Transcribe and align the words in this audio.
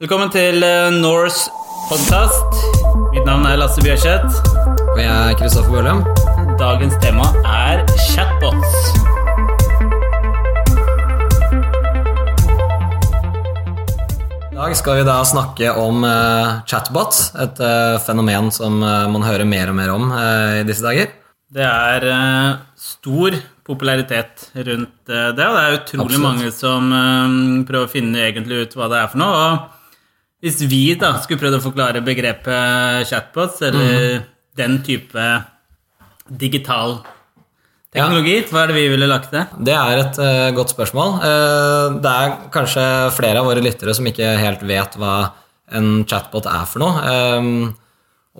Velkommen 0.00 0.30
til 0.32 0.62
uh, 0.64 0.88
Norse 0.96 1.50
Podcast. 1.90 2.54
Mitt 3.12 3.26
navn 3.28 3.42
er 3.44 3.58
Lasse 3.60 3.82
Bjørseth. 3.84 4.38
Og 4.80 4.96
jeg 4.96 5.08
er 5.12 5.34
Kristoffer 5.36 5.74
Bøhlum. 5.74 5.98
Dagens 6.56 6.94
tema 7.02 7.26
er 7.44 7.82
chatbots. 8.08 8.78
I 14.48 14.56
dag 14.56 14.72
skal 14.78 14.96
vi 15.02 15.04
da 15.04 15.16
snakke 15.28 15.74
om 15.76 16.00
uh, 16.08 16.62
chatbots, 16.64 17.34
et 17.44 17.60
uh, 17.60 17.98
fenomen 18.00 18.48
som 18.56 18.78
man 18.80 19.26
hører 19.26 19.44
mer 19.44 19.68
og 19.74 19.76
mer 19.82 19.92
om 19.92 20.06
i 20.14 20.62
disse 20.64 20.86
dager. 20.86 21.12
Det 21.52 21.66
er 21.66 22.06
stor 22.72 23.36
popularitet 23.68 24.48
rundt 24.56 24.96
det, 25.12 25.20
og 25.20 25.36
det 25.36 25.44
er 25.44 25.76
utrolig 25.76 26.16
Absolutt. 26.16 26.24
mange 26.24 26.54
som 26.56 26.88
prøver 27.68 27.84
å 27.84 27.92
finne 27.92 28.24
egentlig 28.30 28.62
ut 28.64 28.78
hva 28.80 28.88
det 28.88 29.02
er 29.02 29.12
for 29.12 29.20
noe. 29.20 29.44
Og 29.44 29.76
hvis 30.40 30.60
vi 30.70 30.82
da 30.98 31.14
skulle 31.20 31.40
prøvd 31.42 31.58
å 31.58 31.64
forklare 31.64 32.04
begrepet 32.04 33.08
chatbots, 33.10 33.60
eller 33.68 34.20
mm. 34.20 34.28
den 34.60 34.78
type 34.86 35.30
digital 36.30 37.00
Teknologi, 37.90 38.36
ja. 38.36 38.46
hva 38.52 38.60
er 38.62 38.70
det 38.70 38.74
vi 38.76 38.86
ville 38.92 39.06
lagt 39.10 39.32
til? 39.32 39.46
Det 39.66 39.74
er 39.74 40.00
et 40.04 40.18
uh, 40.22 40.48
godt 40.54 40.70
spørsmål. 40.70 41.16
Uh, 41.24 41.96
det 41.98 42.10
er 42.10 42.34
kanskje 42.54 42.84
flere 43.16 43.40
av 43.40 43.48
våre 43.50 43.64
lyttere 43.64 43.94
som 43.98 44.06
ikke 44.06 44.28
helt 44.38 44.62
vet 44.62 44.94
hva 45.00 45.14
en 45.74 46.04
chatbot 46.06 46.46
er 46.46 46.68
for 46.70 46.84
noe. 46.84 47.02
Um, 47.02 47.72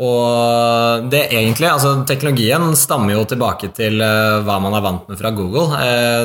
og 0.00 1.08
det 1.10 1.24
egentlig, 1.34 1.66
altså 1.66 1.96
Teknologien 2.06 2.62
stammer 2.78 3.16
jo 3.16 3.26
tilbake 3.26 3.72
til 3.74 3.98
uh, 3.98 4.38
hva 4.46 4.60
man 4.62 4.78
er 4.78 4.86
vant 4.86 5.10
med 5.10 5.18
fra 5.18 5.34
Google. 5.34 5.66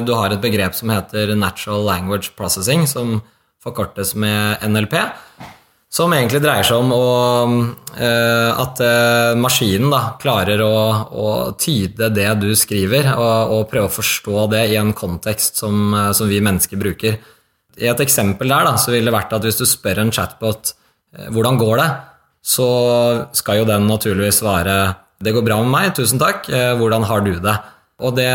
du 0.05 0.13
har 0.13 0.30
et 0.30 0.46
begrep 0.46 0.77
som 0.77 0.94
heter 0.94 1.34
Natural 1.34 1.82
Language 1.82 2.35
Processing, 2.38 2.85
som 2.85 3.23
forkortes 3.66 4.13
med 4.13 4.62
NLP. 4.70 4.99
Som 5.95 6.12
egentlig 6.12 6.41
dreier 6.44 6.66
seg 6.67 6.81
om 6.81 6.90
å, 6.91 7.04
uh, 7.95 8.52
at 8.59 8.81
uh, 8.84 9.38
maskinen 9.40 9.93
da, 9.93 10.01
klarer 10.20 10.60
å, 10.65 10.74
å, 11.07 11.27
tyde 11.55 12.10
det 12.12 12.27
du 12.41 12.49
skriver, 12.57 13.13
og, 13.13 13.54
og, 13.55 13.62
prøve 13.71 13.88
å 13.88 13.93
forstå 13.96 14.49
det 14.51 14.66
i 14.73 14.76
en 14.79 14.91
kontekst 14.98 15.62
som, 15.63 15.93
uh, 15.96 16.10
som, 16.12 16.27
vi 16.27 16.41
mennesker 16.43 16.82
bruker. 16.82 17.16
I 17.79 17.88
et 17.91 18.04
eksempel 18.04 18.51
der 18.51 18.68
da, 18.68 18.76
så 18.82 18.91
ville 18.91 19.07
det 19.07 19.16
vært 19.16 19.38
at 19.38 19.48
hvis 19.48 19.62
du 19.62 19.63
spør 19.70 20.04
en 20.04 20.12
chatbot 20.16 20.76
hvordan 21.32 21.55
går 21.62 21.79
det, 21.79 21.88
så 22.43 22.68
skal 23.35 23.62
jo 23.62 23.68
den 23.68 23.88
naturligvis 23.88 24.41
svare 24.41 24.76
det 25.23 25.32
går 25.32 25.46
bra 25.48 25.62
med 25.63 25.71
meg, 25.71 25.93
tusen 25.96 26.20
takk, 26.20 26.49
hvordan 26.76 27.07
har 27.07 27.23
du 27.23 27.38
det? 27.40 27.54
Og 28.04 28.18
det, 28.18 28.27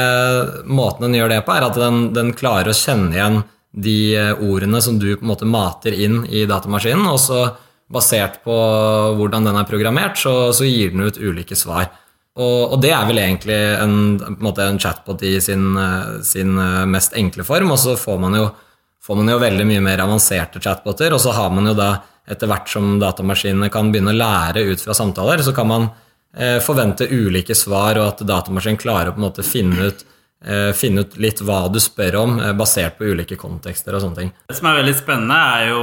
måten 0.64 1.04
den 1.04 1.18
gjør 1.18 1.34
det 1.34 1.42
på, 1.44 1.52
er 1.52 1.66
at 1.66 1.76
den, 1.76 2.06
den 2.16 2.32
klarer 2.36 2.72
å 2.72 2.76
kjenne 2.76 3.12
igjen 3.12 3.42
de 3.70 4.16
eh, 4.16 4.32
ordene 4.42 4.80
som 4.82 4.98
du 4.98 5.12
på 5.14 5.24
en 5.24 5.32
måte 5.32 5.48
mater 5.48 5.94
inn 5.94 6.24
i 6.26 6.46
datamaskinen, 6.48 7.06
og 7.06 7.20
så 7.22 7.44
basert 7.90 8.38
på 8.44 8.54
hvordan 9.18 9.46
den 9.46 9.58
er 9.58 9.66
programmert, 9.66 10.18
så, 10.18 10.52
så 10.54 10.66
gir 10.66 10.94
den 10.94 11.08
ut 11.08 11.18
ulike 11.18 11.58
svar. 11.58 11.88
Og, 12.38 12.74
og, 12.74 12.76
det 12.82 12.92
er 12.94 13.06
vel 13.08 13.18
egentlig 13.18 13.56
en, 13.82 13.94
en, 14.22 14.50
en 14.64 14.78
chatbot 14.80 15.22
i 15.26 15.34
sin, 15.42 15.72
eh, 15.76 16.20
sin, 16.26 16.54
eh, 16.58 16.84
mest 16.86 17.16
enkle 17.18 17.46
form, 17.46 17.74
og 17.74 17.80
så 17.82 17.96
får 17.98 18.20
man, 18.22 18.38
jo, 18.38 18.46
får 19.02 19.18
man 19.18 19.32
jo 19.34 19.40
veldig 19.42 19.66
mye 19.66 19.82
mer 19.84 20.04
avanserte 20.06 20.62
chatboter, 20.62 21.16
og 21.16 21.22
så 21.22 21.34
har 21.36 21.50
man 21.54 21.66
jo 21.70 21.74
da 21.78 21.96
etter 22.30 22.46
hvert 22.46 22.70
som 22.70 22.94
datamaskinene 23.02 23.70
kan 23.74 23.90
begynne 23.90 24.14
å 24.14 24.20
lære 24.20 24.62
ut 24.70 24.84
fra 24.84 24.94
samtaler, 24.94 25.42
så 25.42 25.54
kan 25.56 25.66
man 25.66 25.88
eh, 26.36 26.60
forvente 26.62 27.10
ulike 27.10 27.56
svar, 27.58 27.98
og 27.98 28.12
at 28.12 28.24
datamaskinen 28.28 28.78
klarer 28.80 29.10
å 29.10 29.16
på 29.16 29.22
en 29.22 29.26
måte 29.26 29.46
finne 29.46 29.90
ut 29.90 30.06
finne 30.72 31.04
ut 31.04 31.18
litt 31.20 31.42
hva 31.44 31.66
du 31.68 31.76
spør 31.82 32.16
om, 32.22 32.38
eh, 32.40 32.54
basert 32.56 32.96
på 32.98 33.10
ulike 33.12 33.36
kontekster 33.36 33.96
og 33.96 34.04
sånne 34.04 34.16
ting. 34.16 34.32
Det 34.48 34.56
som 34.56 34.70
er 34.70 34.80
veldig 34.80 34.96
spennende, 34.96 35.36
er 35.36 35.68
jo 35.68 35.82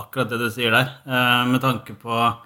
akkurat 0.00 0.30
det 0.32 0.38
du 0.40 0.50
sier 0.50 0.72
der, 0.72 0.92
eh, 1.06 1.44
med 1.46 1.60
tanke 1.60 1.96
på 1.98 2.36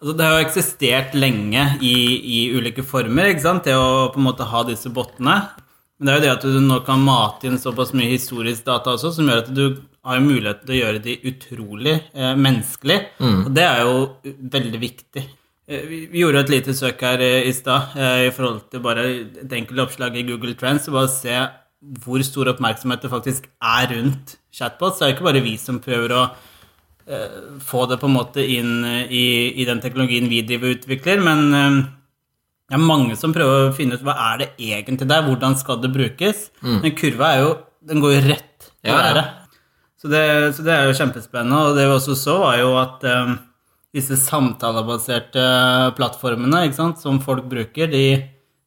altså 0.00 0.16
Det 0.16 0.24
har 0.24 0.38
jo 0.40 0.46
eksistert 0.46 1.12
lenge 1.12 1.78
i, 1.84 1.94
i, 2.24 2.38
ulike 2.56 2.82
former, 2.82 3.28
ikke 3.28 3.42
sant, 3.42 3.64
det 3.64 3.74
å 3.76 4.08
på 4.10 4.16
en 4.16 4.24
måte 4.24 4.48
ha 4.48 4.62
disse 4.64 4.88
bottene. 4.88 5.50
Men 5.98 6.06
det 6.06 6.12
er 6.12 6.16
jo 6.16 6.24
det 6.24 6.32
at 6.32 6.46
du 6.48 6.60
nå 6.64 6.78
kan 6.86 7.02
mate 7.04 7.44
inn 7.44 7.58
såpass 7.60 7.92
mye 7.92 8.08
historisk 8.08 8.64
data 8.64 8.94
også, 8.94 9.12
som 9.12 9.28
gjør 9.28 9.42
at 9.44 9.50
du 9.52 9.76
har 10.02 10.22
mulighet 10.24 10.62
til 10.64 10.72
å 10.72 10.78
gjøre 10.78 11.02
de 11.04 11.18
utrolig 11.28 11.98
eh, 12.14 12.32
menneskelige. 12.34 13.10
Mm. 13.20 13.44
Og 13.44 13.50
det 13.52 13.66
er 13.66 13.82
jo 13.84 13.98
veldig 14.56 14.80
viktig. 14.80 15.26
Eh, 15.70 15.86
vi 15.86 16.18
gjorde 16.18 16.42
et 16.42 16.50
lite 16.50 16.74
søk 16.74 17.02
her 17.06 17.22
eh, 17.22 17.46
i 17.46 17.54
stad 17.54 17.94
eh, 17.94 18.26
i 18.26 18.34
forhold 18.34 18.64
til 18.72 18.82
bare 18.82 19.06
et 19.44 19.52
enkelt 19.54 19.84
oppslag 19.86 20.16
i 20.18 20.26
Google 20.26 20.56
Trends. 20.58 20.88
og 20.90 20.98
bare 20.98 21.12
se 21.12 21.36
hvor 22.02 22.22
stor 22.26 22.50
oppmerksomhet 22.50 23.04
det 23.04 23.10
faktisk 23.12 23.46
er 23.62 23.86
rundt 23.94 24.34
chatbots. 24.52 24.98
Det 24.98 25.06
er 25.06 25.14
ikke 25.14 25.28
bare 25.30 25.44
vi 25.44 25.56
som 25.56 25.82
prøver 25.82 26.16
å 26.16 26.28
få 27.66 27.86
det 27.90 27.96
på 27.98 28.06
en 28.06 28.14
måte 28.14 28.42
inn 28.44 28.84
i, 29.10 29.24
i 29.58 29.64
den 29.66 29.80
teknologien 29.82 30.28
vi 30.30 30.44
driver 30.46 30.68
og 30.68 30.76
utvikler, 30.76 31.22
men 31.24 31.40
det 31.50 32.76
er 32.76 32.84
mange 32.84 33.16
som 33.18 33.32
prøver 33.34 33.64
å 33.64 33.72
finne 33.74 33.96
ut 33.98 34.04
hva 34.06 34.14
er 34.28 34.36
det 34.38 34.48
egentlig 34.60 35.08
der, 35.10 35.24
hvordan 35.26 35.56
skal 35.58 35.80
det 35.82 35.90
brukes. 35.90 36.44
Mm. 36.60 36.76
Men 36.84 36.94
kurva 37.00 37.32
er 37.32 37.42
jo, 37.42 37.50
den 37.90 38.04
går 38.04 38.14
jo 38.14 38.20
rett 38.28 38.68
på 38.68 38.92
ja, 38.92 39.00
ja. 39.16 39.24
Så, 39.98 40.12
det, 40.12 40.22
så 40.54 40.68
det 40.68 40.76
er 40.76 40.86
jo 40.86 40.98
kjempespennende. 41.00 41.64
Og 41.64 41.80
det 41.80 41.88
vi 41.88 41.96
også 41.96 42.14
så, 42.20 42.36
var 42.44 42.60
jo 42.60 42.76
at 42.78 43.08
disse 43.94 44.16
samtalebaserte 44.18 45.42
plattformene 45.96 46.68
som 46.74 47.18
folk 47.22 47.48
bruker, 47.50 47.90
de, 47.90 48.04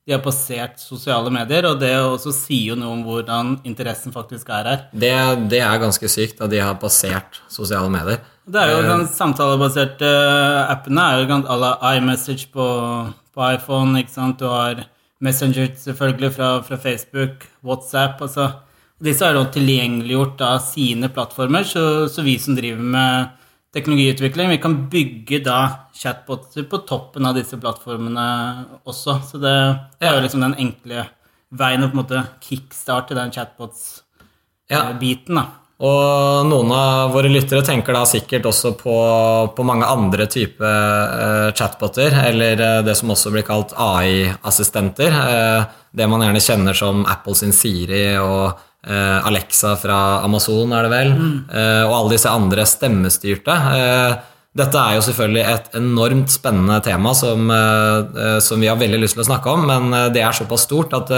de, 0.04 0.12
har 0.12 0.22
passert 0.24 0.82
sosiale 0.84 1.32
medier, 1.32 1.68
og 1.70 1.80
det 1.80 1.94
også 1.96 2.34
sier 2.36 2.74
jo 2.74 2.80
noe 2.80 2.98
om 2.98 3.04
hvordan 3.08 3.56
interessen 3.64 4.16
faktisk 4.16 4.52
er 4.52 4.70
her. 4.70 4.86
Det, 4.92 5.14
det 5.52 5.62
er 5.64 5.82
ganske 5.82 6.12
sykt 6.12 6.44
at 6.44 6.52
de 6.52 6.60
har 6.60 6.80
passert 6.82 7.40
sosiale 7.52 7.92
medier. 7.94 8.20
Det 8.44 8.60
er 8.60 8.74
jo 8.74 8.82
eh, 8.82 8.90
den 8.90 9.06
samtalebaserte 9.08 10.10
appene 10.68 11.06
er 11.08 11.24
jo 11.24 11.38
à 11.48 11.60
la 11.60 11.72
iMessage 11.96 12.50
på, 12.52 12.66
på, 13.32 13.46
iPhone, 13.54 13.96
ikke 14.02 14.12
sant. 14.12 14.42
Du 14.42 14.52
har 14.52 14.84
Messenger 15.24 15.70
selvfølgelig 15.80 16.34
fra, 16.36 16.50
fra 16.68 16.76
Facebook, 16.76 17.48
WhatsApp. 17.64 18.20
altså 18.22 18.50
Disse 19.04 19.24
har 19.24 19.38
jo 19.38 19.46
tilgjengeliggjort 19.52 20.44
av 20.44 20.60
sine 20.68 21.08
plattformer, 21.12 21.64
så, 21.64 22.10
så 22.12 22.24
vi 22.24 22.36
som 22.40 22.56
driver 22.60 22.84
med 22.84 23.32
teknologiutvikling. 23.74 24.50
Vi 24.50 24.58
kan 24.58 24.90
bygge 24.90 25.40
da 25.46 25.70
chatboter 25.94 26.64
på 26.70 26.78
toppen 26.88 27.26
av 27.26 27.36
disse 27.38 27.58
plattformene 27.58 28.66
også. 28.86 29.20
Så 29.32 29.38
det 29.42 29.78
er 30.04 30.16
jo 30.16 30.22
liksom 30.26 30.42
den 30.46 30.56
enkle 30.62 31.06
veien 31.54 31.84
å 31.84 31.88
på 31.90 31.94
en 31.98 32.04
måte 32.04 32.24
kickstarte 32.44 33.16
den 33.18 33.32
chatbots-biten. 33.34 35.36
da. 35.36 35.44
Og 35.84 36.46
noen 36.48 36.72
av 36.72 37.12
våre 37.12 37.30
lyttere 37.34 37.64
tenker 37.66 37.94
da 37.98 38.06
sikkert 38.08 38.46
også 38.48 38.72
på, 38.80 38.94
på 39.58 39.64
mange 39.68 39.86
andre 39.90 40.26
typer 40.32 40.70
uh, 40.70 41.52
chatboter, 41.58 42.14
eller 42.30 42.54
uh, 42.62 42.84
det 42.86 42.96
som 42.96 43.12
også 43.12 43.32
blir 43.34 43.44
kalt 43.48 43.74
AI-assistenter. 43.76 45.12
Uh, 45.12 45.64
det 45.92 46.08
man 46.08 46.22
gjerne 46.24 46.46
kjenner 46.46 46.74
som 46.78 47.06
Apple 47.10 47.36
sin 47.36 47.54
Siri 47.58 48.18
og 48.22 48.54
Eh, 48.54 48.60
Alexa 48.84 49.78
fra 49.80 49.98
Amazon, 50.26 50.74
er 50.76 50.88
det 50.88 50.92
vel, 50.92 51.14
mm. 51.16 51.34
Eh, 51.48 51.84
og 51.88 51.96
alle 51.98 52.16
disse 52.18 52.32
andre 52.32 52.66
stemmestyrte. 52.68 53.56
Eh, 53.78 54.16
dette 54.54 54.78
er 54.78 54.98
jo 54.98 55.06
selvfølgelig 55.08 55.46
et 55.50 55.78
enormt 55.80 56.30
spennende 56.30 56.78
tema 56.86 57.16
som, 57.18 57.50
som, 58.46 58.60
vi 58.62 58.68
har 58.70 58.78
veldig 58.78 59.00
lyst 59.02 59.18
til 59.18 59.24
å 59.24 59.26
snakke 59.26 59.50
om, 59.50 59.64
men 59.66 60.12
det 60.14 60.22
er 60.22 60.36
såpass 60.38 60.68
stort 60.68 60.94
at 60.94 61.10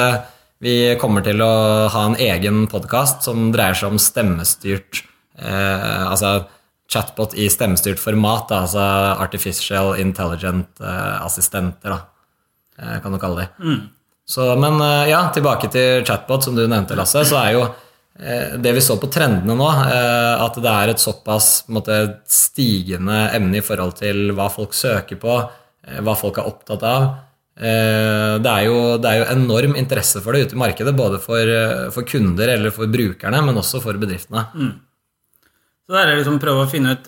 vi 0.64 0.96
kommer 1.00 1.24
til 1.26 1.44
å 1.44 1.54
ha 1.92 2.04
en 2.08 2.16
egen 2.22 2.64
podkast 2.72 3.26
som 3.28 3.50
dreier 3.54 3.76
seg 3.76 3.92
om 3.92 4.00
stemmestyrt 4.02 5.04
eh, 5.38 6.04
Altså 6.06 6.46
chatbot 6.92 7.34
i 7.34 7.48
stemmestyrt 7.50 7.98
format, 8.00 8.46
da, 8.52 8.62
altså 8.68 8.84
artificial 9.24 9.96
intelligent 10.00 10.80
eh, 10.80 11.16
assistenter, 11.26 11.96
da, 11.96 13.00
kan 13.02 13.16
du 13.16 13.18
kalle 13.20 13.42
det. 13.42 13.48
Mm. 13.58 13.80
Så, 14.26 14.56
men 14.58 14.80
eh, 14.82 15.10
ja, 15.12 15.28
tilbake 15.34 15.70
til 15.74 16.06
chatbot, 16.06 16.46
som 16.46 16.56
du 16.58 16.64
nevnte, 16.66 16.98
Lasse. 16.98 17.22
Så 17.30 17.38
er 17.38 17.52
jo 17.54 17.66
eh, 17.66 18.56
det 18.62 18.74
vi 18.74 18.82
så 18.84 18.98
på 19.02 19.10
trendene 19.14 19.58
nå, 19.58 19.68
eh, 19.86 20.42
at 20.42 20.58
det 20.62 20.72
er 20.72 20.94
et 20.94 21.04
såpass 21.04 21.68
måte, 21.74 22.00
stigende 22.30 23.28
emne 23.38 23.62
i 23.62 23.66
forhold 23.66 24.00
til 24.02 24.34
hva 24.36 24.50
folk 24.54 24.74
søker 24.78 25.22
på, 25.22 25.38
hva 26.02 26.18
folk 26.18 26.42
er 26.42 26.50
opptatt 26.50 26.84
av. 26.90 27.08
Det 27.56 28.50
er, 28.52 28.64
jo, 28.66 28.98
det 29.00 29.08
er 29.08 29.20
jo 29.22 29.28
enorm 29.32 29.78
interesse 29.80 30.20
for 30.20 30.36
det 30.36 30.48
ute 30.48 30.58
i 30.58 30.60
markedet, 30.60 30.92
både 30.98 31.22
for, 31.24 31.52
for 31.94 32.08
kunder 32.10 32.50
eller 32.52 32.74
for 32.76 32.90
brukerne, 32.92 33.40
men 33.46 33.62
også 33.62 33.80
for 33.84 33.96
bedriftene. 34.02 34.42
Mm. 34.58 34.74
Så 35.86 35.94
det 35.94 36.02
er 36.02 36.10
det 36.10 36.18
liksom 36.18 36.42
prøve 36.42 36.66
å 36.66 36.72
finne 36.72 36.98
ut 36.98 37.06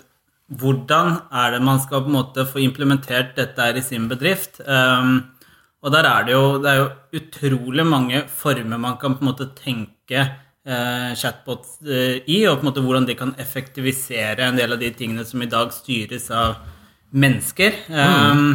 hvordan 0.62 1.18
er 1.42 1.52
det 1.52 1.60
man 1.66 1.82
skal 1.82 2.06
på 2.06 2.08
en 2.08 2.16
måte 2.16 2.46
få 2.48 2.62
implementert 2.64 3.34
dette 3.36 3.66
i 3.76 3.82
sin 3.84 4.06
bedrift. 4.08 4.62
Um, 4.64 5.18
og 5.78 5.94
der 5.94 6.08
er 6.10 6.26
det 6.26 6.34
jo, 6.34 6.44
det 6.62 6.70
er 6.70 6.80
jo 6.80 7.20
utrolig 7.20 7.86
mange 7.86 8.24
former 8.40 8.80
man 8.82 8.96
kan 9.00 9.14
på 9.14 9.22
en 9.22 9.30
måte 9.30 9.50
tenke 9.58 10.24
eh, 10.24 11.12
chatbots 11.18 11.78
eh, 11.86 12.18
i, 12.26 12.40
og 12.48 12.58
på 12.58 12.66
en 12.66 12.70
måte 12.72 12.82
hvordan 12.84 13.06
de 13.08 13.16
kan 13.18 13.36
effektivisere 13.38 14.48
en 14.48 14.58
del 14.58 14.74
av 14.74 14.82
de 14.82 14.90
tingene 14.96 15.26
som 15.28 15.42
i 15.44 15.50
dag 15.50 15.70
styres 15.74 16.28
av 16.34 16.58
mennesker. 17.14 17.78
Mm. 17.88 18.34
Um, 18.34 18.50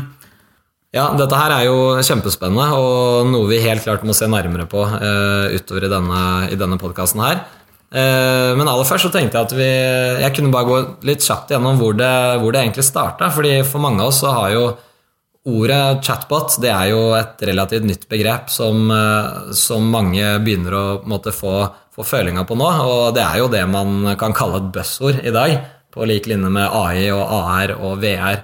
ja, 0.93 1.07
dette 1.17 1.37
her 1.39 1.55
er 1.55 1.65
jo 1.65 1.77
kjempespennende, 2.05 2.67
og 2.77 3.31
noe 3.31 3.49
vi 3.49 3.63
helt 3.63 3.81
klart 3.81 4.03
må 4.05 4.13
se 4.13 4.27
nærmere 4.29 4.67
på 4.69 4.83
eh, 4.85 5.55
utover 5.57 5.87
i 5.87 5.93
denne, 5.95 6.23
i 6.53 6.59
denne 6.59 6.77
podkasten 6.81 7.23
her. 7.23 7.39
Eh, 7.93 8.51
men 8.57 8.69
aller 8.69 8.85
først 8.85 9.07
så 9.07 9.13
tenkte 9.13 9.39
jeg 9.39 9.47
at 9.47 9.55
vi, 9.57 9.69
jeg 10.21 10.35
kunne 10.35 10.53
bare 10.53 10.69
gå 10.69 10.77
litt 11.09 11.25
kjapt 11.25 11.55
gjennom 11.55 11.79
hvor 11.81 11.97
det, 11.97 12.13
hvor 12.43 12.53
det 12.53 12.61
egentlig 12.61 12.85
starta. 12.85 13.31
fordi 13.33 13.61
for 13.65 13.81
mange 13.81 14.03
av 14.03 14.11
oss 14.11 14.21
så 14.21 14.35
har 14.35 14.53
jo 14.53 14.67
ordet 15.43 16.03
chatbot 16.05 16.55
det 16.63 16.71
er 16.71 16.89
jo 16.93 17.01
et 17.17 17.41
relativt 17.49 17.85
nytt 17.87 18.07
begrep 18.11 18.49
som, 18.51 18.85
eh, 18.91 19.53
som 19.57 19.89
mange 19.91 20.23
begynner 20.43 20.75
å 20.77 20.85
måte, 21.09 21.33
få, 21.35 21.67
få 21.93 22.05
følinga 22.07 22.45
på 22.47 22.57
nå. 22.59 22.69
Og 22.87 23.15
det 23.17 23.23
er 23.25 23.41
jo 23.41 23.51
det 23.51 23.63
man 23.69 24.15
kan 24.19 24.35
kalle 24.35 24.61
et 24.61 24.71
buzzord 24.75 25.19
i 25.23 25.33
dag, 25.35 25.57
på 25.93 26.07
lik 26.09 26.29
linje 26.31 26.49
med 26.49 26.65
AI 26.65 27.09
og 27.13 27.23
AR 27.37 27.75
og 27.75 27.99
VR. 28.01 28.43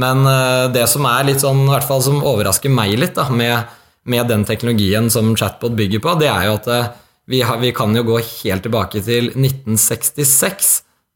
Men 0.00 0.24
eh, 0.26 0.66
det 0.74 0.86
som 0.90 1.06
er 1.10 1.28
litt 1.30 1.44
sånn, 1.44 1.66
hvert 1.68 1.86
fall 1.86 2.02
som 2.04 2.24
overrasker 2.24 2.72
meg 2.74 2.98
litt 2.98 3.14
da, 3.18 3.28
med, 3.30 3.70
med 4.10 4.28
den 4.30 4.44
teknologien 4.48 5.10
som 5.12 5.36
chatbot 5.38 5.78
bygger 5.78 6.02
på, 6.02 6.18
det 6.20 6.30
er 6.32 6.50
jo 6.50 6.58
at 6.58 6.68
vi, 7.30 7.44
har, 7.46 7.60
vi, 7.62 7.70
kan 7.70 7.94
jo 7.94 8.02
gå 8.08 8.18
helt 8.18 8.64
tilbake 8.66 9.02
til 9.06 9.30
1966, 9.36 10.70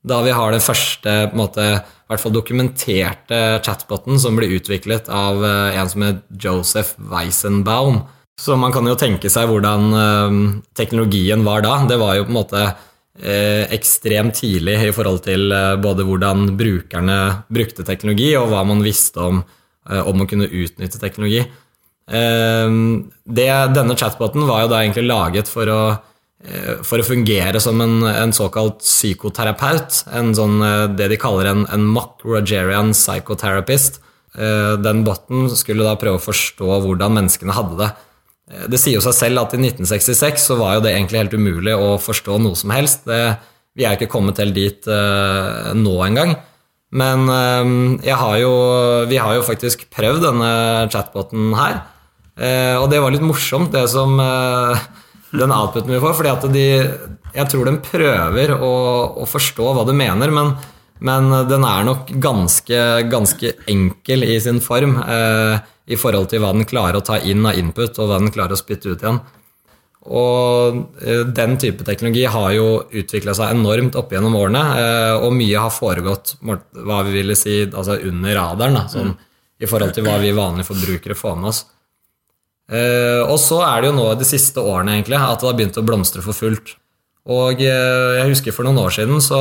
da 0.06 0.20
vi 0.22 0.34
har 0.36 0.52
den 0.52 0.62
første 0.62 1.14
på 1.30 1.34
en 1.34 1.40
måte, 1.40 1.68
i 2.04 2.12
hvert 2.12 2.20
fall 2.20 2.34
dokumenterte 2.34 3.40
chatboten 3.64 4.18
som 4.20 4.36
ble 4.36 4.50
utviklet 4.58 5.08
av 5.08 5.40
eh, 5.40 5.78
en 5.80 5.88
som 5.88 6.04
het 6.04 6.20
Joseph 6.28 6.98
Weisenbaum. 7.10 8.02
Så 8.40 8.58
man 8.60 8.74
kan 8.74 8.84
jo 8.90 8.96
tenke 8.98 9.30
seg 9.30 9.46
hvordan 9.46 9.84
uh, 9.94 10.38
teknologien 10.74 11.44
var 11.46 11.62
da. 11.62 11.76
Det 11.86 12.00
var 12.00 12.16
jo 12.18 12.24
på 12.26 12.32
en 12.32 12.38
måte 12.40 12.62
uh, 12.66 13.64
ekstremt 13.76 14.34
tidlig 14.40 14.74
i 14.88 14.94
forhold 14.96 15.22
til 15.22 15.54
både 15.78 16.02
hvordan 16.08 16.48
brukerne 16.58 17.18
brukte 17.46 17.86
teknologi, 17.86 18.32
og 18.34 18.50
hva 18.50 18.64
man 18.66 18.82
visste 18.82 19.22
om, 19.22 19.38
om 19.86 20.24
å 20.24 20.26
kunne 20.26 20.50
utnytte 20.50 20.98
teknologi. 20.98 21.44
Det, 22.04 23.46
denne 23.76 23.96
chatboten 23.96 24.44
var 24.48 24.64
jo 24.64 24.72
da 24.72 24.82
egentlig 24.82 25.06
laget 25.06 25.48
for 25.48 25.70
å, 25.72 25.80
eh, 25.92 26.02
for 26.84 27.00
å 27.00 27.06
fungere 27.06 27.60
som 27.62 27.80
en, 27.80 28.02
en, 28.08 28.32
såkalt 28.36 28.82
psykoterapeut. 28.84 30.02
En 30.14 30.34
sånn, 30.36 30.58
eh, 30.64 30.86
det 30.98 31.10
de 31.12 31.20
kaller 31.20 31.50
en, 31.50 31.62
en 31.72 31.86
mock 31.88 32.24
Rogerian 32.26 32.92
psychotherapist. 32.96 34.00
Eh, 34.36 34.74
den 34.82 35.04
botten 35.06 35.48
skulle 35.56 35.86
da 35.86 35.94
prøve 36.00 36.20
å 36.20 36.24
forstå 36.24 36.80
hvordan 36.84 37.16
menneskene 37.20 37.56
hadde 37.56 37.78
det. 37.80 37.92
Det 38.68 38.76
sier 38.76 38.98
jo 38.98 39.04
seg 39.06 39.14
selv 39.16 39.40
at 39.40 39.54
i 39.56 39.60
1966 39.62 40.50
så 40.50 40.58
var 40.60 40.76
jo 40.76 40.84
det 40.84 40.92
egentlig 40.92 41.22
helt 41.22 41.36
umulig 41.38 41.78
å 41.80 41.94
forstå 41.96 42.36
noe 42.44 42.58
som 42.60 42.74
helst. 42.76 43.06
Det, 43.08 43.38
vi 43.72 43.86
er 43.88 43.96
ikke 43.96 44.10
kommet 44.12 44.42
helt 44.42 44.52
dit 44.54 44.84
nå 44.84 45.94
engang. 46.04 46.34
Men 46.94 47.24
har 47.24 48.36
jo, 48.38 48.52
vi 49.08 49.16
har 49.16 49.38
jo 49.38 49.46
faktisk 49.48 49.88
prøvd 49.96 50.28
denne 50.28 50.52
chatboten 50.92 51.56
her. 51.56 51.80
Eh, 52.34 52.74
og 52.80 52.88
det 52.90 52.98
var 53.02 53.14
litt 53.14 53.24
morsomt, 53.24 53.70
det 53.74 53.84
som 53.92 54.18
eh, 54.18 54.86
den 55.40 55.54
outputen 55.54 55.92
vi 55.94 56.00
får. 56.02 56.16
fordi 56.18 56.32
at 56.32 56.46
de, 56.54 56.64
jeg 57.34 57.50
tror 57.50 57.68
de 57.68 57.76
prøver 57.84 58.54
å, 58.54 58.72
å 59.22 59.28
forstå 59.28 59.70
hva 59.76 59.84
du 59.88 59.94
mener, 59.96 60.32
men, 60.34 60.54
men, 61.04 61.30
den 61.50 61.66
er 61.68 61.86
nok 61.88 62.12
ganske, 62.22 62.80
ganske 63.10 63.54
enkel 63.70 64.26
i 64.26 64.38
sin 64.40 64.60
form 64.64 64.98
eh, 65.02 65.56
i 65.84 65.98
forhold 66.00 66.30
til 66.32 66.44
hva 66.44 66.54
den 66.56 66.68
klarer 66.68 67.00
å 67.00 67.06
ta 67.06 67.18
inn 67.20 67.44
av 67.46 67.58
input, 67.60 67.98
og 67.98 68.10
hva 68.10 68.20
den 68.22 68.32
klarer 68.34 68.56
å 68.56 68.60
spytte 68.60 68.94
ut 68.94 69.02
igjen. 69.02 69.20
Og 70.04 70.80
eh, 71.00 71.22
den 71.24 71.58
type 71.60 71.84
teknologi 71.86 72.24
har 72.28 72.50
jo 72.56 72.68
utvikla 72.92 73.34
seg 73.36 73.54
enormt 73.56 73.96
opp 73.96 74.12
gjennom 74.12 74.36
årene, 74.36 74.64
eh, 74.80 75.12
og 75.18 75.36
mye 75.36 75.66
har 75.66 75.72
foregått 75.72 76.36
hva 76.44 77.02
vi 77.06 77.20
ville 77.20 77.36
si, 77.38 77.62
altså 77.66 77.98
under 78.04 78.36
radaren, 78.36 78.76
da, 78.80 78.84
sånn, 78.92 79.14
i 79.60 79.70
forhold 79.70 79.94
til 79.96 80.04
hva 80.04 80.18
vi 80.20 80.34
vanlige 80.36 80.68
forbrukere 80.68 81.16
får 81.16 81.38
med 81.40 81.52
oss. 81.52 81.64
Eh, 82.72 83.20
og 83.28 83.36
så 83.42 83.58
er 83.66 83.82
det 83.82 83.90
jo 83.90 83.96
nå 83.98 84.06
de 84.16 84.26
siste 84.28 84.62
årene 84.62 84.96
egentlig, 84.96 85.18
at 85.20 85.42
det 85.42 85.48
har 85.50 85.58
begynt 85.58 85.80
å 85.80 85.84
blomstre 85.84 86.24
for 86.24 86.36
fullt. 86.36 86.76
Og 87.32 87.60
eh, 87.64 88.20
jeg 88.20 88.30
husker 88.30 88.56
for 88.56 88.66
noen 88.66 88.80
år 88.84 88.94
siden 88.96 89.20
så 89.24 89.40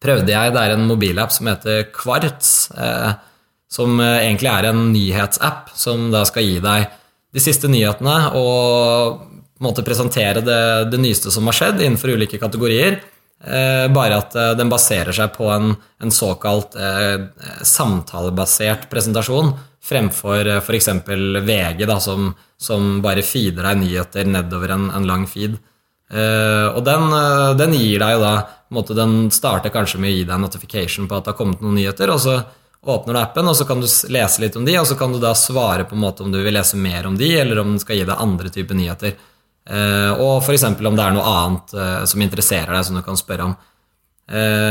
prøvde 0.00 0.28
jeg 0.28 0.52
Det 0.52 0.60
er 0.60 0.74
en 0.74 0.84
mobilapp 0.88 1.32
som 1.32 1.48
heter 1.48 1.88
Kvarts. 1.94 2.70
Eh, 2.76 3.16
som 3.76 3.98
egentlig 3.98 4.46
er 4.46 4.68
en 4.68 4.84
nyhetsapp 4.92 5.72
som 5.74 6.06
da 6.12 6.20
skal 6.28 6.44
gi 6.46 6.60
deg 6.62 6.84
de 7.34 7.42
siste 7.42 7.66
nyhetene 7.68 8.30
og 8.38 9.24
på 9.58 9.82
presentere 9.84 10.40
det, 10.44 10.92
det 10.92 11.00
nyeste 11.02 11.32
som 11.34 11.48
har 11.50 11.56
skjedd 11.56 11.82
innenfor 11.82 12.14
ulike 12.14 12.38
kategorier. 12.38 13.00
bare 13.92 14.20
at 14.22 14.36
den 14.56 14.70
baserer 14.70 15.12
seg 15.12 15.34
på 15.34 15.50
en, 15.50 15.74
en 16.00 16.14
såkalt 16.14 16.78
samtalebasert 17.66 18.86
presentasjon 18.88 19.50
fremfor 19.86 20.48
uh, 20.48 20.58
f.eks. 20.58 20.90
VG, 21.06 21.86
da, 21.86 22.00
som, 22.02 22.32
som, 22.58 22.98
bare 23.04 23.24
feeder 23.26 23.66
deg 23.70 23.80
nyheter 23.84 24.28
nedover 24.28 24.74
en, 24.74 24.90
en 24.94 25.08
lang 25.08 25.26
feed. 25.30 25.56
Uh, 26.06 26.70
og 26.76 26.84
den, 26.86 27.08
uh, 27.10 27.52
den, 27.58 27.72
gir 27.74 27.98
deg 27.98 28.12
jo 28.14 28.20
da 28.22 28.34
måte, 28.70 28.94
Den 28.94 29.26
starter 29.34 29.72
kanskje 29.74 29.98
med 29.98 30.12
å 30.12 30.14
gi 30.14 30.22
deg 30.22 30.36
en 30.36 30.44
notification 30.46 31.08
på 31.10 31.16
at 31.16 31.26
det 31.26 31.32
har 31.34 31.38
kommet 31.40 31.64
noen 31.64 31.74
nyheter, 31.80 32.12
og 32.14 32.20
så 32.22 32.36
åpner 32.86 33.16
du 33.16 33.18
appen, 33.18 33.50
og 33.50 33.56
så 33.58 33.66
kan 33.66 33.82
du 33.82 33.88
lese 34.14 34.42
litt 34.44 34.58
om 34.58 34.66
de, 34.66 34.76
og 34.78 34.86
så 34.86 34.94
kan 34.98 35.10
du 35.10 35.18
da 35.22 35.32
svare 35.34 35.86
på 35.86 35.96
en 35.96 36.04
måte 36.04 36.22
om 36.22 36.30
du 36.30 36.38
vil 36.38 36.54
lese 36.54 36.78
mer 36.78 37.08
om 37.08 37.16
de, 37.18 37.32
eller 37.40 37.58
om 37.58 37.72
den 37.72 37.82
skal 37.82 37.98
gi 37.98 38.06
deg 38.06 38.22
andre 38.22 38.52
typer 38.54 38.78
nyheter. 38.78 39.16
Uh, 39.66 40.12
og 40.22 40.44
f.eks. 40.44 40.68
om 40.70 40.78
det 40.94 41.06
er 41.08 41.16
noe 41.16 41.26
annet 41.26 41.74
som 42.06 42.22
interesserer 42.22 42.70
deg, 42.70 42.86
som 42.86 42.98
du 42.98 43.02
kan 43.02 43.18
spørre 43.18 43.48
om. 43.50 43.56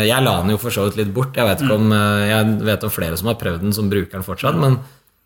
jeg 0.08 0.24
la 0.24 0.34
den 0.42 0.52
jo 0.52 0.60
for 0.60 0.72
så 0.72 0.86
vidt 0.88 1.02
litt 1.02 1.12
bort. 1.16 1.36
Jeg 1.36 1.48
vet, 1.48 1.64
ikke 1.64 1.76
om, 1.76 1.92
jeg 1.92 2.56
vet 2.64 2.88
om 2.88 2.92
flere 2.92 3.20
som 3.20 3.28
har 3.32 3.40
prøvd 3.40 3.68
den, 3.68 3.76
som 3.76 3.92
bruker 3.92 4.16
den 4.16 4.28
fortsatt. 4.28 4.56
men 4.60 4.80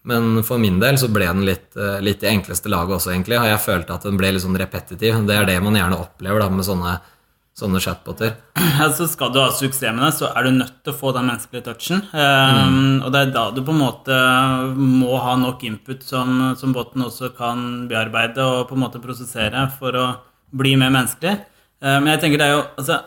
men 0.08 0.44
for 0.48 0.62
min 0.62 0.80
del 0.80 0.98
så 0.98 1.10
ble 1.12 1.28
den 1.28 1.46
litt, 1.48 1.76
eh, 1.76 2.00
litt 2.04 2.24
i 2.24 2.32
enkleste 2.32 2.72
laget 2.72 2.98
også, 2.98 3.12
egentlig. 3.14 3.40
Og 3.40 3.50
jeg 3.50 3.64
følte 3.66 3.96
at 3.98 4.06
den 4.08 4.20
ble 4.20 4.32
litt 4.32 4.46
sånn 4.46 4.58
repetitiv. 4.60 5.18
Det 5.28 5.36
er 5.36 5.48
det 5.50 5.60
man 5.64 5.76
gjerne 5.76 6.00
opplever 6.00 6.40
da, 6.40 6.48
med 6.54 6.68
sånne, 6.68 6.94
sånne 7.60 7.82
chatboter. 7.84 8.38
Altså 8.80 9.10
skal 9.12 9.34
du 9.36 9.42
ha 9.42 9.50
suksess 9.52 9.92
med 9.92 10.06
det, 10.06 10.14
så 10.16 10.30
er 10.32 10.48
du 10.48 10.56
nødt 10.56 10.78
til 10.86 10.94
å 10.94 11.00
få 11.02 11.12
den 11.16 11.28
menneskelige 11.28 11.66
touchen. 11.68 12.06
Um, 12.14 12.72
mm. 12.72 12.94
Og 13.04 13.12
det 13.12 13.22
er 13.26 13.34
da 13.36 13.46
du 13.52 13.60
på 13.68 13.76
en 13.76 13.82
måte 13.82 14.20
må 14.80 15.20
ha 15.20 15.36
nok 15.42 15.66
input 15.68 16.06
som, 16.08 16.54
som 16.56 16.72
boten 16.76 17.04
også 17.04 17.34
kan 17.36 17.66
bearbeide 17.92 18.46
og 18.46 18.70
på 18.70 18.78
en 18.78 18.86
måte 18.86 19.04
prosessere 19.04 19.66
for 19.76 20.00
å 20.00 20.06
bli 20.56 20.78
mer 20.80 20.96
menneskelig. 20.96 21.36
Uh, 21.84 21.98
men 22.00 22.14
jeg 22.14 22.24
tenker 22.24 22.40
det 22.40 22.48
er 22.48 22.56
jo 22.56 22.64
altså, 22.80 23.02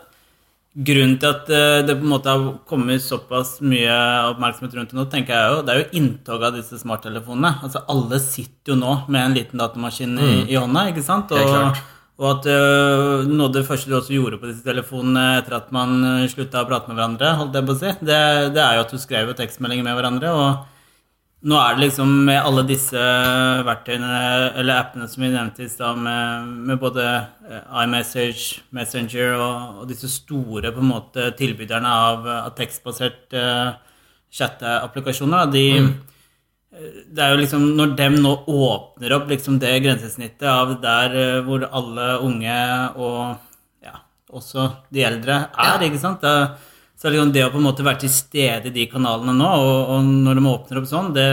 Grunnen 0.73 1.19
til 1.21 1.29
at 1.29 1.51
eh, 1.53 1.83
det 1.85 1.99
på 1.99 2.07
en 2.07 2.13
måte 2.15 2.33
har 2.33 2.45
kommet 2.69 3.03
såpass 3.05 3.59
mye 3.61 3.93
oppmerksomhet 4.31 4.77
rundt 4.79 4.95
det 4.95 4.97
nå, 4.97 5.05
tenker 5.13 5.37
jeg 5.37 5.51
jo, 5.53 5.59
det 5.67 5.73
er 5.73 5.81
jo 5.83 6.01
inntoget 6.01 6.47
av 6.49 6.57
disse 6.57 6.79
smarttelefonene. 6.81 7.51
Altså 7.67 7.83
Alle 7.93 8.21
sitter 8.25 8.73
jo 8.73 8.79
nå 8.81 8.95
med 9.13 9.21
en 9.21 9.37
liten 9.37 9.61
datamaskin 9.61 10.15
i, 10.17 10.31
mm. 10.31 10.47
i 10.49 10.57
hånda. 10.57 10.87
ikke 10.89 11.05
sant? 11.05 11.35
Og, 11.37 11.83
og 12.23 12.29
at 12.31 12.49
uh, 12.49 13.29
noe 13.29 13.51
av 13.51 13.59
det 13.59 13.67
første 13.69 13.93
du 13.93 13.99
også 13.99 14.17
gjorde 14.17 14.41
på 14.41 14.49
disse 14.49 14.65
telefonene 14.65 15.43
etter 15.43 15.59
at 15.59 15.69
man 15.77 15.99
eh, 16.09 16.29
slutta 16.33 16.65
å 16.65 16.71
prate 16.71 16.89
med 16.89 16.97
hverandre, 16.97 17.37
holdt 17.43 17.61
jeg 17.61 17.69
på 17.69 17.77
å 17.77 17.81
si, 17.83 17.93
det, 18.09 18.21
det 18.57 18.65
er 18.65 18.79
jo 18.79 18.87
at 18.87 18.97
du 18.97 19.03
skrev 19.03 19.29
jo 19.29 19.37
tekstmeldinger 19.43 19.85
med 19.91 19.99
hverandre. 19.99 20.33
og 20.33 20.72
nå 21.43 21.57
er 21.59 21.75
det 21.75 21.83
liksom 21.89 22.11
med 22.29 22.39
alle 22.39 22.63
disse 22.69 23.03
verktøyene, 23.67 24.11
eller 24.61 24.79
appene 24.79 25.09
som 25.11 25.25
vi 25.25 25.31
nevnte 25.33 25.65
i 25.65 25.71
stad, 25.71 25.99
med, 25.99 26.53
med, 26.69 26.79
både 26.79 27.07
eh, 27.49 27.65
iMessage, 27.83 28.63
Messenger 28.71 29.35
og, 29.35 29.81
og, 29.81 29.89
disse 29.91 30.11
store 30.13 30.71
på 30.71 30.83
en 30.85 30.93
måte 30.93 31.33
tilbyderne 31.39 31.97
av, 32.07 32.29
av 32.47 32.55
tekstbasert 32.59 33.35
uh, 33.35 33.75
chatteapplikasjoner, 34.33 35.53
de 35.53 35.69
mm. 35.83 35.93
Eh, 36.73 36.93
det 37.13 37.21
er 37.21 37.35
jo 37.35 37.41
liksom 37.43 37.65
Når 37.77 37.91
dem 37.99 38.15
nå 38.25 38.31
åpner 38.49 39.13
opp 39.13 39.27
liksom 39.29 39.59
det 39.61 39.75
grensesnittet 39.85 40.47
av 40.49 40.71
der 40.81 41.43
hvor 41.45 41.67
alle 41.69 42.07
unge 42.25 42.55
og 42.97 43.19
ja, 43.85 43.99
også 44.33 44.71
de 44.89 45.05
eldre 45.05 45.37
er, 45.53 45.75
ja. 45.75 45.91
ikke 45.91 46.01
sant? 46.01 46.25
Det, 46.25 46.72
så 47.03 47.11
liksom 47.11 47.33
det 47.35 47.43
å 47.43 47.51
på 47.51 47.59
en 47.59 47.67
måte 47.67 47.83
være 47.83 48.05
til 48.05 48.13
stede 48.15 48.71
i 48.71 48.75
de 48.77 48.87
kanalene 48.87 49.35
nå, 49.35 49.47
og, 49.59 49.79
og 49.91 50.11
når 50.23 50.39
de 50.39 50.45
åpner 50.47 50.79
opp 50.79 50.85
sånn, 50.87 51.09
det, 51.17 51.25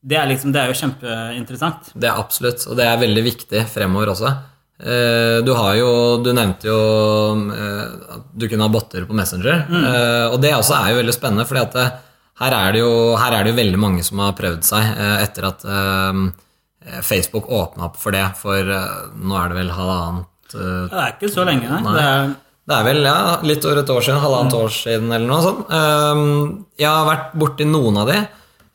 det, 0.00 0.16
er 0.16 0.30
liksom, 0.30 0.54
det 0.54 0.62
er 0.62 0.70
jo 0.70 0.78
kjempeinteressant. 0.78 1.90
Det 1.92 2.08
er 2.08 2.20
absolutt, 2.22 2.64
og 2.70 2.78
det 2.78 2.86
er 2.88 3.02
veldig 3.02 3.24
viktig 3.26 3.66
fremover 3.68 4.14
også. 4.14 4.30
Eh, 4.82 5.38
du 5.46 5.52
har 5.54 5.76
jo 5.78 5.90
Du 6.24 6.32
nevnte 6.34 6.66
jo 6.66 6.78
eh, 7.54 8.14
at 8.16 8.30
du 8.34 8.48
kunne 8.50 8.66
ha 8.66 8.72
botter 8.72 9.04
på 9.06 9.14
Messenger. 9.14 9.66
Mm. 9.68 9.84
Eh, 9.84 10.24
og 10.32 10.38
det 10.42 10.54
også 10.56 10.78
er 10.78 10.94
jo 10.94 11.02
veldig 11.02 11.14
spennende, 11.14 11.46
for 11.46 11.60
her 11.60 12.56
er, 12.56 12.72
det 12.72 12.80
jo, 12.80 12.94
her 13.20 13.36
er 13.36 13.44
det 13.44 13.52
jo 13.52 13.58
veldig 13.60 13.78
mange 13.78 14.06
som 14.06 14.24
har 14.24 14.32
prøvd 14.34 14.64
seg 14.66 14.88
etter 15.20 15.44
at 15.46 15.66
Facebook 17.04 17.50
åpna 17.52 17.84
opp 17.86 17.98
for 18.00 18.16
det 18.16 18.24
for 18.40 18.66
nå 18.66 19.36
er 19.38 19.52
det 19.52 19.58
vel 19.60 19.70
halvannet 19.76 20.56
Det 20.56 21.02
er 21.04 21.12
ikke 21.12 21.30
så 21.30 21.44
lenge, 21.46 21.68
nei. 21.68 21.82
nei. 21.84 21.92
Det 21.94 22.06
er 22.08 22.32
det 22.72 22.78
er 22.78 22.86
vel 22.88 23.02
ja, 23.04 23.16
litt 23.44 23.64
over 23.68 23.82
et 23.82 23.90
år 23.92 24.04
siden, 24.04 24.22
halvannet 24.22 24.54
år 24.56 24.72
siden 24.72 25.10
eller 25.12 25.28
noe 25.28 25.42
sånt. 25.44 25.74
Ehm, 25.76 26.30
jeg 26.80 26.88
har 26.88 27.08
vært 27.08 27.34
borti 27.38 27.66
noen 27.68 28.00
av 28.00 28.08
de. 28.08 28.22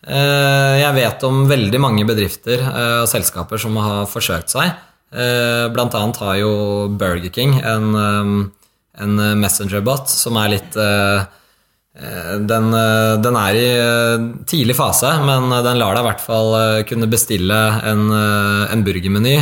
Eh, 0.08 0.74
jeg 0.80 0.96
vet 0.96 1.24
om 1.28 1.42
veldig 1.50 1.80
mange 1.84 2.06
bedrifter 2.08 2.62
eh, 2.62 3.00
og 3.02 3.10
selskaper 3.12 3.60
som 3.60 3.76
har 3.82 4.06
forsøkt 4.08 4.54
seg. 4.54 4.76
Eh, 5.12 5.66
blant 5.74 5.96
annet 5.98 6.20
har 6.22 6.38
jo 6.40 6.52
Burger 7.00 7.34
King 7.34 7.58
en, 7.60 7.90
ehm, 7.98 8.38
en 9.02 9.26
messengerbot 9.42 10.08
som 10.12 10.40
er 10.42 10.56
litt 10.58 10.80
den, 11.98 12.66
den, 12.70 13.38
er 13.42 13.58
i 13.58 13.70
tidlig 14.46 14.76
fase, 14.78 15.10
men 15.26 15.50
den 15.66 15.80
lar 15.80 15.96
deg 15.98 16.04
i 16.04 16.06
hvert 16.06 16.22
fall 16.22 16.52
kunne 16.90 17.10
bestille 17.10 17.58
en, 17.90 18.04
en 18.14 18.84
burgermeny. 18.86 19.36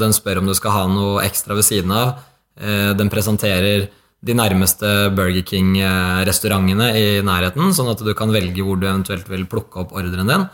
Den 0.00 0.12
spør 0.12 0.42
om 0.42 0.50
du 0.50 0.52
skal 0.56 0.74
ha 0.76 0.82
noe 0.92 1.24
ekstra 1.24 1.56
ved 1.56 1.64
siden 1.64 1.94
av. 1.96 2.18
den 2.54 3.10
presenterer 3.10 3.88
de 4.24 4.34
nærmeste 4.36 4.90
Burger 5.14 5.42
King-restaurantene 5.44 6.86
i 6.96 7.06
nærheten, 7.26 7.74
sånn 7.76 7.90
at 7.92 8.02
du 8.04 8.12
kan 8.16 8.32
velge 8.32 8.64
hvor 8.64 8.78
du 8.80 8.86
eventuelt 8.88 9.26
vil 9.28 9.44
plukke 9.50 9.82
opp 9.82 9.92
ordren 9.96 10.30
din. 10.30 10.46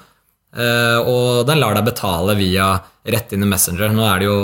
Og 1.06 1.44
den 1.46 1.60
lar 1.60 1.76
deg 1.76 1.86
betale 1.86 2.34
via 2.34 2.72
rett 3.06 3.32
inn 3.36 3.46
i 3.46 3.50
Messenger. 3.50 3.92
Er 3.94 4.18
det, 4.18 4.26
jo, 4.26 4.38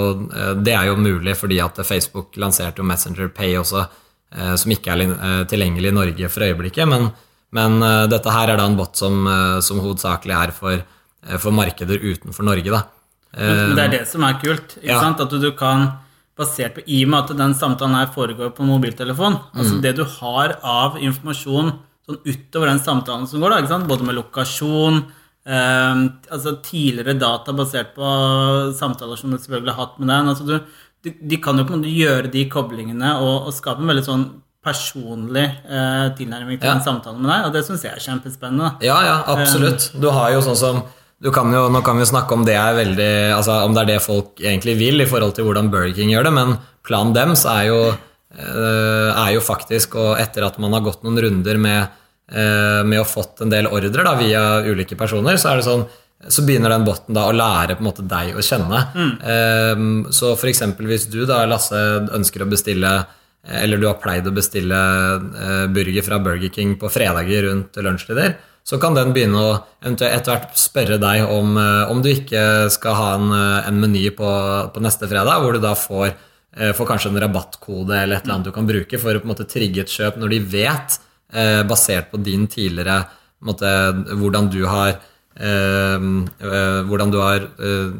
det 0.62 0.76
er 0.76 0.86
jo 0.92 0.98
mulig 1.00 1.34
fordi 1.40 1.58
at 1.64 1.80
Facebook 1.82 2.38
lanserte 2.38 2.82
jo 2.82 2.86
Messenger 2.86 3.32
Pay 3.34 3.56
også, 3.58 3.82
som 4.60 4.74
ikke 4.76 4.94
er 4.94 5.48
tilgjengelig 5.50 5.90
i 5.90 5.96
Norge 5.96 6.30
for 6.30 6.46
øyeblikket. 6.46 6.86
Men, 6.86 7.10
men 7.56 7.80
dette 8.12 8.30
her 8.36 8.52
er 8.52 8.60
da 8.60 8.68
en 8.70 8.78
bot 8.78 8.94
som, 9.00 9.26
som 9.58 9.82
hovedsakelig 9.82 10.38
er 10.38 10.54
for, 10.54 10.86
for 11.34 11.56
markeder 11.56 11.98
utenfor 11.98 12.46
Norge. 12.46 12.70
da. 12.70 12.84
Men 13.36 13.74
det 13.74 13.88
er 13.88 13.94
det 13.98 14.04
som 14.08 14.22
er 14.24 14.38
kult. 14.38 14.78
Ja. 14.86 15.00
sant? 15.02 15.20
At 15.26 15.34
du 15.34 15.50
kan, 15.58 15.88
basert 16.36 16.76
på 16.76 16.84
I 16.86 17.02
og 17.06 17.10
med 17.12 17.18
at 17.24 17.36
den 17.38 17.54
samtalen 17.56 17.96
her 17.96 18.10
foregår 18.14 18.52
på 18.56 18.66
mobiltelefon 18.68 19.38
altså 19.56 19.80
Det 19.82 19.94
du 19.96 20.04
har 20.18 20.56
av 20.62 20.98
informasjon 21.00 21.72
sånn 22.06 22.20
utover 22.22 22.70
den 22.70 22.82
samtalen 22.84 23.26
som 23.26 23.40
går, 23.42 23.56
da, 23.66 23.78
både 23.88 24.06
med 24.06 24.18
lokasjon 24.18 25.00
eh, 25.46 26.02
altså 26.30 26.56
Tidligere 26.62 27.16
data 27.18 27.54
basert 27.56 27.94
på 27.96 28.10
samtaler 28.78 29.18
som 29.18 29.32
du 29.32 29.38
selvfølgelig 29.38 29.74
har 29.74 29.86
hatt 29.86 30.00
med 30.02 30.12
den 30.12 30.32
altså 30.34 30.46
du, 30.46 30.58
de, 31.06 31.14
de 31.32 31.40
kan 31.42 31.58
jo 31.58 31.64
på 31.66 31.74
en 31.74 31.80
måte 31.82 31.94
gjøre 31.94 32.32
de 32.32 32.44
koblingene 32.52 33.16
og, 33.22 33.48
og 33.48 33.56
skape 33.56 33.82
en 33.82 33.94
veldig 33.94 34.06
sånn 34.06 34.26
personlig 34.66 35.44
eh, 35.46 36.06
tilnærming 36.18 36.58
til 36.58 36.66
Ja. 36.66 36.74
den 36.74 36.82
samtalen 36.82 37.20
med 37.22 37.30
deg, 37.30 37.44
og 37.46 37.52
det 37.54 37.60
syns 37.68 37.84
jeg 37.86 37.92
er 37.94 38.02
kjempespennende. 38.02 38.72
Ja, 38.82 38.96
ja, 39.06 39.16
absolutt. 39.30 39.92
Du 39.94 40.08
har 40.10 40.32
jo 40.34 40.40
sånn 40.42 40.58
som 40.58 40.80
kan 41.32 41.52
jo, 41.52 41.66
Nå 41.72 41.82
kan 41.84 41.98
vi 41.98 42.06
snakke 42.08 42.36
om 42.36 42.44
det 42.44 42.56
er 42.60 42.76
veldig 42.76 43.12
Altså 43.38 43.60
om 43.64 43.74
det 43.76 43.84
er 43.84 43.92
det 43.94 44.04
folk 44.04 44.40
egentlig 44.42 44.76
vil 44.80 45.00
i 45.00 45.08
forhold 45.08 45.36
til 45.36 45.48
hvordan 45.48 45.70
Burger 45.72 45.94
King 45.96 46.12
gjør 46.12 46.28
det, 46.28 46.34
men 46.36 46.56
planen 46.86 47.14
deres 47.16 47.44
er 47.50 47.68
jo, 47.70 47.78
eh, 48.36 49.10
er 49.10 49.30
jo 49.34 49.44
faktisk, 49.44 49.96
og 49.98 50.20
etter 50.22 50.46
at 50.46 50.58
man 50.62 50.76
har 50.76 50.84
gått 50.84 51.02
noen 51.06 51.18
runder 51.24 51.58
med, 51.58 51.96
eh, 52.30 52.82
med 52.86 53.00
å 53.00 53.08
fått 53.08 53.42
en 53.42 53.50
del 53.50 53.66
ordrer 53.66 54.06
da, 54.06 54.14
via 54.20 54.42
ulike 54.62 54.98
personer, 54.98 55.40
så 55.40 55.50
er 55.52 55.62
det 55.62 55.66
sånn 55.66 55.86
så 56.32 56.46
begynner 56.46 56.72
den 56.72 56.86
botten 56.86 57.12
da 57.12 57.26
å 57.28 57.34
lære 57.34 57.74
på 57.76 57.82
en 57.84 57.88
måte 57.90 58.04
deg 58.08 58.38
å 58.38 58.44
kjenne. 58.44 58.78
Eh, 59.20 59.82
så 60.14 60.32
f.eks. 60.36 60.62
hvis 60.78 61.10
du 61.12 61.24
da, 61.28 61.42
Lasse, 61.48 61.82
ønsker 62.16 62.44
å 62.44 62.50
bestille 62.50 62.92
eller 63.46 63.78
du 63.78 63.86
har 63.86 63.98
pleid 64.02 64.26
å 64.26 64.34
bestille 64.34 64.76
eh, 64.76 65.66
burger 65.70 66.04
fra 66.06 66.18
Burger 66.22 66.50
King 66.54 66.74
på 66.80 66.90
fredager 66.90 67.46
rundt 67.46 67.78
lunsjtider, 67.78 68.34
så 68.66 68.80
kan 68.82 68.96
den 68.96 69.12
begynne 69.14 69.38
å 69.38 69.50
etter 69.86 70.32
hvert 70.32 70.56
spørre 70.58 70.98
deg 70.98 71.30
om, 71.30 71.54
eh, 71.60 71.90
om 71.90 72.00
du 72.02 72.10
ikke 72.10 72.66
skal 72.74 72.98
ha 72.98 73.10
en, 73.14 73.28
eh, 73.30 73.68
en 73.68 73.80
meny 73.80 74.10
på, 74.10 74.30
på 74.74 74.82
neste 74.82 75.06
fredag, 75.06 75.38
hvor 75.42 75.54
du 75.54 75.60
da 75.62 75.74
får, 75.78 76.14
eh, 76.56 76.72
får 76.74 76.88
kanskje 76.88 77.12
en 77.12 77.20
rabattkode 77.22 77.94
eller 77.94 78.16
et 78.16 78.24
eller 78.24 78.34
annet 78.34 78.48
du 78.50 78.52
kan 78.56 78.66
bruke 78.66 78.98
for 78.98 79.14
å 79.14 79.20
på 79.22 79.28
en 79.28 79.34
måte 79.34 79.46
trigge 79.46 79.84
et 79.84 79.92
kjøp 79.92 80.18
når 80.18 80.34
de 80.34 80.40
vet, 80.58 81.02
basert 81.66 82.12
på 82.12 82.20
din 82.22 82.44
tidligere 82.46 83.00
måte, 83.42 83.66
hvordan 84.14 84.46
du 84.48 84.64
har 84.64 84.94
hvordan 85.36 87.10
du 87.10 87.18
har 87.18 87.42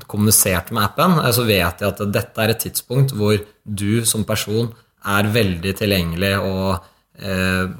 kommunisert 0.07 0.71
med 0.71 0.85
appen, 0.85 1.19
så 1.35 1.45
vet 1.45 1.83
jeg 1.83 1.89
at 1.91 1.99
dette 2.15 2.39
er 2.39 2.53
et 2.55 2.63
tidspunkt 2.63 3.13
hvor 3.13 3.37
du 3.67 4.05
som 4.07 4.25
person 4.25 4.71
er 5.05 5.29
veldig 5.35 5.75
tilgjengelig 5.77 6.33
og 6.39 6.87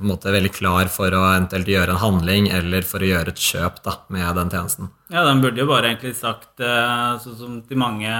måte 0.00 0.33
veldig 0.33 0.52
klar 0.55 0.88
for 0.88 1.12
å 1.12 1.23
eventuelt 1.28 1.69
gjøre 1.69 1.93
en 1.93 2.00
handling 2.00 2.49
eller 2.57 2.87
for 2.88 3.05
å 3.05 3.11
gjøre 3.11 3.35
et 3.35 3.43
kjøp 3.43 3.83
da, 3.85 3.99
med 4.09 4.38
den 4.38 4.52
tjenesten. 4.55 4.90
Ja, 5.12 5.26
den 5.28 5.43
burde 5.45 5.61
jo 5.61 5.69
bare 5.69 5.93
egentlig 5.93 6.16
sagt, 6.16 6.55
eh, 6.61 7.19
sånn 7.23 7.37
som 7.38 7.59
til 7.69 7.78
mange, 7.78 8.12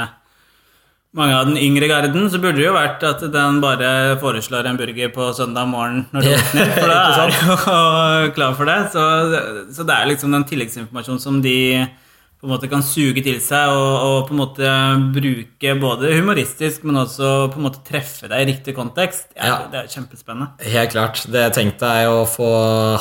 mange 1.17 1.37
av 1.39 1.49
den 1.49 1.57
yngre 1.57 1.89
garden, 1.89 2.29
så 2.29 2.39
burde 2.43 2.61
det 2.61 2.67
jo 2.67 2.77
vært 2.77 3.03
at 3.09 3.25
den 3.33 3.61
bare 3.65 4.19
foreslår 4.21 4.69
en 4.69 4.77
burger 4.81 5.13
på 5.15 5.31
søndag 5.39 5.71
morgen 5.73 6.05
når 6.13 6.27
du 6.27 6.33
åpner, 6.37 6.75
for 6.77 6.93
da 6.93 6.99
er 7.17 8.27
jo 8.27 8.33
klar 8.39 8.59
for 8.59 8.69
det. 8.69 8.81
Så, 8.93 9.07
så 9.79 9.89
det 9.89 9.97
er 9.97 10.13
liksom 10.13 10.37
den 10.37 10.45
tilleggsinformasjonen 10.53 11.23
som 11.23 11.41
de 11.45 11.57
på 12.47 12.49
en 12.49 12.55
måte 12.55 12.69
kan 12.71 12.85
suge 12.87 13.23
til 13.27 13.41
seg 13.43 13.69
og, 13.75 13.95
og 14.07 14.29
på 14.29 14.35
en 14.37 14.39
måte 14.39 14.71
bruke 15.17 15.73
både 15.83 16.13
humoristisk, 16.15 16.85
men 16.87 17.01
også 17.03 17.31
på 17.51 17.59
en 17.59 17.65
måte 17.67 17.83
treffe 17.87 18.31
deg 18.31 18.45
i 18.45 18.49
riktig 18.53 18.77
kontekst. 18.79 19.27
Ja, 19.35 19.47
Ja. 19.47 19.57
Det 19.73 19.81
er 19.83 19.89
kjempespennende. 19.91 20.47
Helt 20.71 20.93
klart. 20.95 21.25
Det 21.33 21.43
tenkte 21.57 21.91
jeg 21.99 22.09
å 22.13 22.23
få 22.31 22.49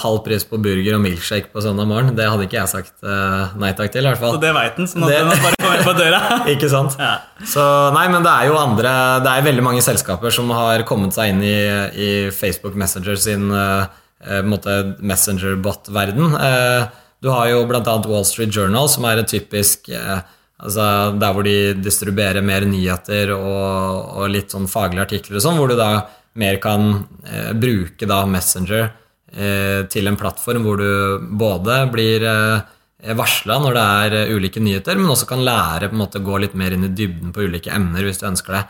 halv 0.01 0.23
pris 0.25 0.43
på 0.49 0.57
burger 0.61 0.97
og 0.97 1.03
milkshake 1.05 1.51
på 1.53 1.61
søndag 1.63 1.85
morgen. 1.89 2.15
Det 2.17 2.25
hadde 2.25 2.47
ikke 2.47 2.57
jeg 2.63 2.71
sagt 2.73 3.05
eh, 3.05 3.53
nei 3.61 3.71
takk 3.77 3.93
til, 3.93 4.01
i 4.05 4.09
hvert 4.09 4.21
fall. 4.23 4.33
Så 4.39 4.41
det 4.41 4.53
veit 4.57 4.79
den, 4.81 4.89
sånn 4.89 5.05
at 5.05 5.13
Det- 5.13 5.21
den 5.21 5.43
bare 5.45 5.61
kommer 5.61 5.83
på 5.85 5.95
døra. 5.99 6.21
Ikke 6.55 6.69
sant? 6.71 6.97
Ja. 6.99 7.13
Så 7.45 7.61
nei, 7.93 8.07
men 8.09 8.23
det 8.25 8.31
er 8.31 8.47
jo 8.47 8.55
andre 8.57 8.91
Det 9.25 9.31
er 9.31 9.45
veldig 9.45 9.63
mange 9.65 9.81
selskaper 9.85 10.31
som 10.33 10.49
har 10.55 10.83
kommet 10.87 11.13
seg 11.13 11.33
inn 11.33 11.41
i, 11.45 11.55
i 11.93 12.09
Facebook 12.33 12.75
Messenger 12.79 13.15
sin 13.19 13.49
uh, 13.51 13.85
uh, 14.25 14.41
Messenger-bot-verden. 14.99 16.35
Eh, 16.39 16.85
du 17.25 17.31
har 17.33 17.49
jo 17.49 17.63
bl.a. 17.65 17.95
Wall 18.05 18.25
Street 18.27 18.53
Journal, 18.53 18.89
som 18.91 19.07
er 19.09 19.21
en 19.21 19.29
typisk 19.29 19.89
eh, 19.89 20.19
altså 20.61 20.85
Der 21.19 21.33
hvor 21.35 21.43
de 21.45 21.73
distribuerer 21.81 22.45
mer 22.45 22.67
nyheter 22.69 23.33
og, 23.35 24.13
og 24.21 24.29
litt 24.31 24.53
sånn 24.53 24.69
faglige 24.71 25.07
artikler 25.07 25.39
og 25.39 25.43
sånn, 25.43 25.57
hvor 25.59 25.71
du 25.71 25.75
da 25.79 25.89
mer 26.39 26.59
kan 26.63 26.87
eh, 27.25 27.51
bruke 27.57 28.07
da 28.07 28.21
Messenger 28.29 28.85
eh, 28.85 29.81
til 29.91 30.07
en 30.07 30.19
plattform 30.19 30.63
hvor 30.67 30.79
du 30.79 31.25
både 31.39 31.79
blir 31.91 32.25
eh, 32.29 33.15
varsla 33.19 33.57
når 33.61 33.77
det 33.77 33.85
er 33.85 34.17
eh, 34.21 34.33
ulike 34.35 34.63
nyheter, 34.63 34.99
men 34.99 35.11
også 35.11 35.27
kan 35.29 35.43
lære 35.45 35.89
på 35.89 35.97
en 35.97 36.03
måte 36.03 36.23
gå 36.23 36.39
litt 36.43 36.55
mer 36.57 36.75
inn 36.75 36.87
i 36.87 36.93
dybden 36.93 37.33
på 37.35 37.47
ulike 37.49 37.73
emner 37.73 38.05
hvis 38.07 38.21
du 38.21 38.29
ønsker 38.29 38.59
det. 38.59 38.63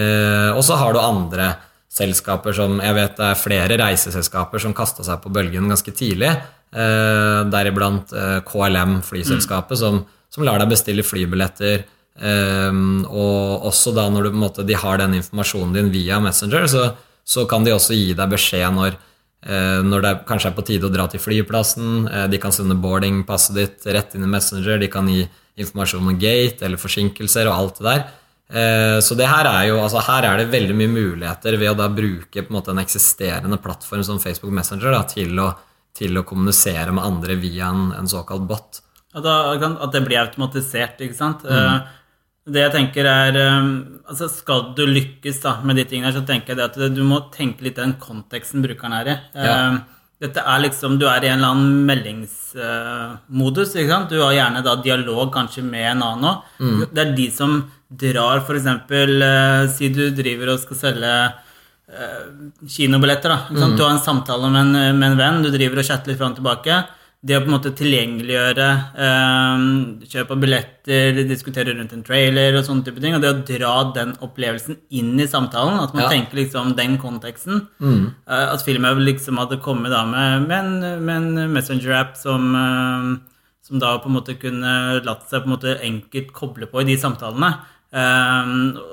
Eh, 0.00 0.50
og 0.54 0.62
så 0.66 0.80
har 0.80 0.94
du 0.94 1.02
andre 1.02 1.52
selskaper 1.92 2.54
som 2.56 2.78
Jeg 2.80 2.96
vet 2.96 3.18
det 3.18 3.26
er 3.28 3.36
flere 3.36 3.76
reiseselskaper 3.76 4.62
som 4.62 4.72
kasta 4.72 5.04
seg 5.04 5.20
på 5.20 5.32
bølgen 5.32 5.68
ganske 5.68 5.92
tidlig. 5.92 6.32
Eh, 6.72 7.40
Deriblant 7.52 8.12
eh, 8.16 8.38
KLM, 8.48 9.00
flyselskapet, 9.04 9.78
som, 9.78 10.02
som 10.32 10.44
lar 10.46 10.62
deg 10.62 10.72
bestille 10.72 11.04
flybilletter. 11.04 11.84
Eh, 12.16 12.82
og 13.08 13.68
også 13.70 13.94
da 13.96 14.08
når 14.12 14.28
du, 14.28 14.32
på 14.32 14.38
en 14.40 14.44
måte, 14.46 14.66
de 14.68 14.78
har 14.78 15.00
den 15.02 15.18
informasjonen 15.20 15.76
din 15.76 15.92
via 15.94 16.20
Messenger, 16.22 16.68
så, 16.70 16.90
så 17.24 17.46
kan 17.50 17.66
de 17.66 17.74
også 17.76 17.96
gi 17.98 18.12
deg 18.18 18.36
beskjed 18.36 18.78
når 18.80 19.00
når 19.42 20.02
det 20.04 20.10
er, 20.12 20.18
kanskje 20.22 20.52
er 20.52 20.54
på 20.54 20.62
tide 20.62 20.86
å 20.86 20.92
dra 20.94 21.08
til 21.10 21.18
flyplassen. 21.18 22.04
De 22.30 22.38
kan 22.38 22.52
sende 22.54 22.76
boardingpasset 22.78 23.56
ditt 23.56 23.86
rett 23.90 24.12
inn 24.14 24.22
i 24.22 24.28
Messenger. 24.30 24.76
De 24.78 24.86
kan 24.86 25.08
gi 25.10 25.24
informasjon 25.58 26.12
om 26.12 26.14
gate 26.14 26.62
eller 26.62 26.78
forsinkelser 26.78 27.50
og 27.50 27.56
alt 27.56 27.80
det 27.80 27.88
der. 27.88 28.04
Eh, 28.52 28.98
så 29.00 29.16
det 29.16 29.28
her 29.30 29.48
er 29.48 29.66
jo, 29.70 29.78
altså 29.80 30.02
her 30.04 30.26
er 30.28 30.42
det 30.42 30.52
veldig 30.52 30.74
mye 30.76 30.92
muligheter 30.92 31.56
ved 31.56 31.72
å 31.72 31.78
da 31.78 31.88
bruke 31.92 32.42
på 32.42 32.52
en 32.52 32.58
måte 32.58 32.72
en 32.74 32.82
eksisterende 32.82 33.56
plattform 33.64 34.04
som 34.04 34.20
Facebook 34.20 34.52
Messenger 34.52 34.92
da, 34.92 35.02
til, 35.08 35.32
å, 35.40 35.48
til 35.96 36.16
å 36.18 36.24
kommunisere 36.26 36.92
med 36.94 37.04
andre 37.04 37.36
via 37.40 37.68
en, 37.72 37.90
en 37.98 38.08
såkalt 38.08 38.46
bot. 38.48 38.80
At, 39.12 39.26
at 39.28 39.92
det 39.92 40.04
blir 40.06 40.22
automatisert, 40.22 41.00
ikke 41.04 41.18
sant. 41.18 41.44
Mm. 41.44 41.82
Det 42.52 42.62
jeg 42.64 42.72
tenker 42.74 43.06
er 43.06 43.36
eh, 43.38 43.66
altså 44.10 44.26
Skal 44.32 44.72
du 44.74 44.82
lykkes 44.88 45.36
da 45.44 45.52
med 45.62 45.76
de 45.78 45.84
tingene 45.86 46.10
så 46.10 46.24
tenker 46.26 46.56
jeg 46.56 46.64
at 46.64 46.78
du 46.90 47.02
må 47.06 47.20
tenke 47.30 47.62
litt 47.62 47.76
den 47.78 47.92
konteksten 48.02 48.64
brukeren 48.64 48.96
er 48.98 49.12
i. 49.12 49.18
Eh, 49.36 49.50
Ja. 49.50 49.66
Dette 50.22 50.38
er 50.46 50.60
liksom, 50.62 51.00
Du 51.00 51.06
er 51.10 51.24
i 51.24 51.28
en 51.32 51.40
eller 51.40 51.50
annen 51.50 51.86
meldingsmodus. 51.86 53.72
ikke 53.74 53.90
sant? 53.90 54.10
Du 54.10 54.20
har 54.22 54.32
gjerne 54.36 54.62
da 54.62 54.76
dialog 54.78 55.32
kanskje 55.34 55.64
med 55.66 55.96
en 55.96 56.02
annen 56.06 56.28
òg. 56.30 56.42
Det 56.94 57.02
er 57.02 57.16
de 57.16 57.30
som 57.34 57.56
drar, 57.90 58.38
f.eks. 58.46 58.68
Uh, 58.90 59.66
si 59.74 59.88
du 59.92 60.10
driver 60.14 60.54
og 60.54 60.60
skal 60.62 60.78
selge 60.78 61.10
eh, 61.26 61.32
kinobilletter. 62.68 63.28
da, 63.28 63.38
sant? 63.60 63.76
Du 63.76 63.82
har 63.84 63.90
en 63.94 63.98
samtale 64.02 64.50
med 64.50 64.60
en, 64.76 64.98
med 64.98 65.12
en 65.12 65.18
venn, 65.18 65.42
du 65.44 65.50
driver 65.54 65.78
og 65.82 65.84
chatter 65.88 66.12
litt 66.12 66.18
fram 66.20 66.32
og 66.34 66.40
tilbake. 66.40 66.82
Det 67.22 67.36
å 67.38 67.42
på 67.44 67.46
en 67.46 67.54
måte 67.54 67.70
tilgjengeliggjøre 67.78 68.64
eh, 68.98 69.66
kjøp 70.10 70.30
av 70.34 70.40
billetter, 70.42 71.20
diskutere 71.28 71.70
rundt 71.76 71.92
en 71.94 72.02
trailer 72.02 72.56
og 72.58 72.64
sånne 72.66 72.82
type 72.88 72.98
ting, 73.04 73.14
og 73.14 73.22
det 73.22 73.30
å 73.30 73.42
dra 73.46 73.74
den 73.94 74.16
opplevelsen 74.26 74.80
inn 74.98 75.12
i 75.22 75.28
samtalen, 75.30 75.78
at 75.84 75.94
man 75.94 76.02
Ja. 76.02 76.08
tenker 76.10 76.40
liksom 76.40 76.74
den 76.74 76.96
konteksten. 76.98 77.68
Eh, 77.80 78.48
at 78.56 78.64
filmen 78.66 79.04
liksom 79.06 79.38
hadde 79.38 79.60
kommet 79.62 79.92
da 79.94 80.02
med, 80.04 80.48
med 80.48 80.58
en, 80.58 81.06
en 81.14 81.52
Messenger-app 81.54 82.16
som, 82.18 82.48
eh, 82.58 83.20
som 83.62 83.78
da 83.78 83.98
på 84.02 84.10
en 84.10 84.16
måte 84.18 84.34
kunne 84.42 85.04
latt 85.06 85.28
seg 85.30 85.44
på 85.44 85.46
en 85.46 85.54
måte 85.54 85.78
enkelt 85.80 86.32
koble 86.34 86.66
på 86.66 86.82
i 86.82 86.88
de 86.90 86.96
samtalene. 86.98 87.52
Eh, 87.92 88.52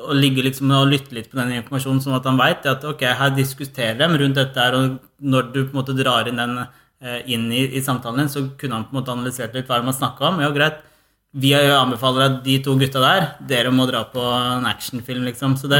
og 0.09 0.17
ligge 0.19 0.43
liksom 0.43 0.73
og 0.75 0.89
lytte 0.91 1.15
litt 1.15 1.29
på 1.31 1.39
den 1.39 1.53
informasjonen, 1.61 2.01
sånn 2.03 2.17
at 2.17 2.25
han 2.27 2.39
veit 2.39 2.65
at 2.67 2.83
ok, 2.83 3.05
her 3.21 3.31
diskuterer 3.31 3.95
de 4.01 4.19
rundt 4.19 4.35
dette 4.35 4.59
her, 4.59 4.75
og 4.75 4.99
når 5.23 5.49
du 5.53 5.59
på 5.61 5.71
en 5.71 5.79
måte 5.79 5.95
drar 5.95 6.27
inn 6.27 6.41
den 6.41 6.57
uh, 6.59 7.19
inn 7.23 7.45
i, 7.51 7.63
i 7.79 7.83
samtalen 7.83 8.25
din, 8.25 8.31
så 8.33 8.43
kunne 8.59 8.75
han 8.75 8.87
på 8.89 8.93
en 8.93 8.99
måte 8.99 9.13
analysert 9.15 9.55
litt 9.55 9.71
hva 9.71 9.79
man 9.85 9.95
snakka 9.95 10.27
om. 10.31 10.41
Ja, 10.43 10.51
greit. 10.55 10.83
Vi 11.31 11.53
anbefaler 11.53 12.25
at 12.25 12.37
de 12.43 12.57
to 12.65 12.73
gutta 12.79 13.03
der, 13.03 13.27
dere 13.47 13.71
må 13.71 13.85
dra 13.87 14.01
på 14.09 14.23
en 14.23 14.67
actionfilm, 14.67 15.27
liksom. 15.29 15.55
Så 15.61 15.69
det, 15.71 15.79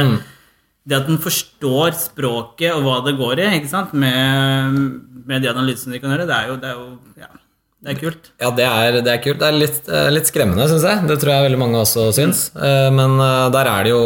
det 0.87 0.99
at 0.99 1.09
den 1.09 1.19
forstår 1.19 1.97
språket 1.97 2.75
og 2.75 2.85
hva 2.85 2.99
det 3.07 3.17
går 3.19 3.43
i, 3.43 3.49
ikke 3.57 3.71
sant, 3.71 3.95
med, 3.97 4.79
med 5.27 5.43
de 5.43 5.51
analysene 5.51 5.97
de 5.97 6.03
kan 6.03 6.13
gjøre, 6.13 6.29
det 6.29 6.37
er 6.37 6.51
jo, 6.53 6.59
det 6.61 6.71
er 6.71 6.77
jo 6.77 7.23
ja, 7.25 7.31
det 7.79 7.93
er 7.93 7.99
kult. 8.01 8.25
Ja, 8.41 8.49
det 8.51 8.65
er, 8.67 8.97
det 9.05 9.11
er 9.13 9.21
kult. 9.23 9.39
Det 9.39 9.47
er 9.47 9.55
litt, 9.55 9.85
eh, 9.87 10.09
litt 10.11 10.27
skremmende, 10.27 10.65
syns 10.67 10.83
jeg. 10.83 11.03
Det 11.07 11.15
tror 11.21 11.31
jeg 11.31 11.45
veldig 11.45 11.59
mange 11.61 11.79
også 11.79 12.09
syns. 12.15 12.49
Eh, 12.59 12.89
Men 12.91 13.15
eh, 13.23 13.45
der 13.55 13.69
er 13.71 13.85
det 13.87 13.93
jo, 13.93 14.01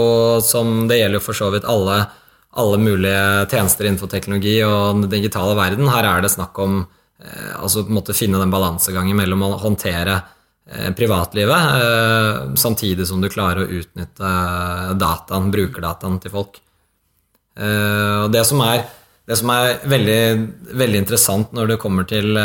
som 0.46 0.84
det 0.89 1.00
gjelder 1.00 1.24
for 1.25 1.38
så 1.38 1.50
vidt 1.53 1.65
alle, 1.65 2.03
alle 2.62 2.77
mulige 2.77 3.24
tjenester 3.50 3.89
innenfor 3.89 4.12
teknologi 4.12 4.60
og 4.62 5.01
den 5.01 5.10
digitale 5.10 5.56
verden. 5.58 5.89
Her 5.89 6.06
er 6.06 6.22
det 6.22 6.34
snakk 6.36 6.60
om 6.62 6.84
altså 7.24 7.86
på 7.86 7.92
en 7.94 7.96
måte 7.96 8.12
finne 8.12 8.36
den 8.42 8.51
balansegangen 8.51 9.15
mellom 9.15 9.46
å 9.46 9.53
håndtere 9.62 10.18
privatlivet 10.98 12.58
samtidig 12.60 13.06
som 13.08 13.22
du 13.24 13.30
klarer 13.32 13.63
å 13.63 13.77
utnytte 13.80 14.32
dataen, 15.00 15.48
brukerdataen 15.53 16.18
til 16.20 16.34
folk. 16.34 16.60
Og 17.56 18.27
det 18.34 18.44
som 18.50 18.60
er, 18.68 18.84
det 19.30 19.38
som 19.39 19.51
er 19.53 19.77
veldig, 19.88 20.24
veldig, 20.75 21.00
interessant 21.00 21.53
når 21.56 21.70
det 21.72 21.77
kommer 21.80 22.03
til, 22.03 22.36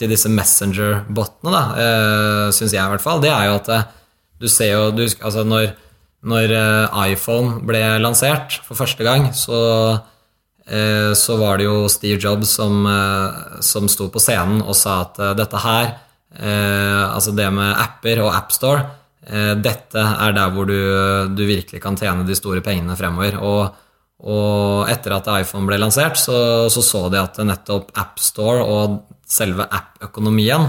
til 0.00 0.10
disse 0.10 0.32
messenger-botene, 0.34 1.60
uh, 1.78 2.46
syns 2.50 2.74
jeg 2.74 2.82
i 2.82 2.90
hvert 2.90 3.04
fall, 3.04 3.22
det 3.22 3.30
er 3.30 3.44
jo 3.46 3.52
at 3.60 3.70
du 4.42 4.48
ser 4.50 4.72
jo 4.72 4.88
du, 4.96 5.04
altså 5.06 5.44
når 5.46 5.68
når 6.26 6.52
eh, 6.54 7.00
iPhone 7.12 7.62
ble 7.66 7.80
lansert 8.02 8.58
for 8.66 8.78
første 8.78 9.06
gang, 9.06 9.30
så, 9.36 9.60
eh, 10.66 11.14
så 11.14 11.38
var 11.38 11.58
det 11.58 11.68
jo 11.68 11.86
Steve 11.92 12.18
Jobs 12.18 12.56
som, 12.58 12.86
eh, 12.86 13.60
som 13.62 13.88
sto 13.90 14.08
på 14.10 14.22
scenen 14.22 14.62
og 14.64 14.74
sa 14.78 15.02
at 15.06 15.22
dette 15.38 15.64
her, 15.64 15.96
altså 16.38 17.32
det 17.32 17.46
med 17.50 17.72
apper 17.72 18.20
og 18.20 18.34
AppStore, 18.36 18.82
dette 19.58 19.98
er 19.98 20.34
der 20.36 20.50
hvor 20.52 20.68
du, 20.68 20.76
du, 21.32 21.40
virkelig 21.48 21.80
kan 21.82 21.96
tjene 21.96 22.26
de 22.28 22.36
store 22.36 22.60
pengene 22.62 22.94
fremover. 23.00 23.38
Og, 23.40 23.72
og 24.18 24.90
etter 24.90 25.14
at 25.14 25.30
iPhone 25.38 25.68
ble 25.68 25.78
lansert, 25.78 26.18
så, 26.18 26.66
så, 26.72 26.82
så 26.82 27.04
de 27.12 27.20
at 27.20 27.38
nettopp 27.38 27.92
AppStore 27.98 28.64
og 28.66 29.00
selve 29.28 29.66
app-økonomien, 29.70 30.64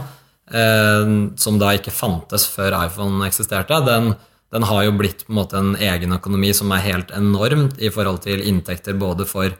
som 1.37 1.57
da 1.61 1.71
ikke 1.77 1.93
fantes 1.93 2.47
før 2.49 2.73
iPhone 2.79 3.25
eksisterte, 3.27 3.77
den, 3.85 4.11
den 4.53 4.65
har 4.65 4.85
jo 4.85 4.95
blitt 4.97 5.25
på 5.25 5.33
en 5.33 5.37
måte 5.37 5.59
en 5.59 5.73
egen 5.77 6.13
økonomi 6.15 6.51
som 6.57 6.71
er 6.73 6.85
helt 6.87 7.11
enormt 7.15 7.77
i 7.81 7.91
forhold 7.93 8.23
til 8.25 8.41
inntekter 8.49 8.97
både 8.97 9.27
for, 9.29 9.53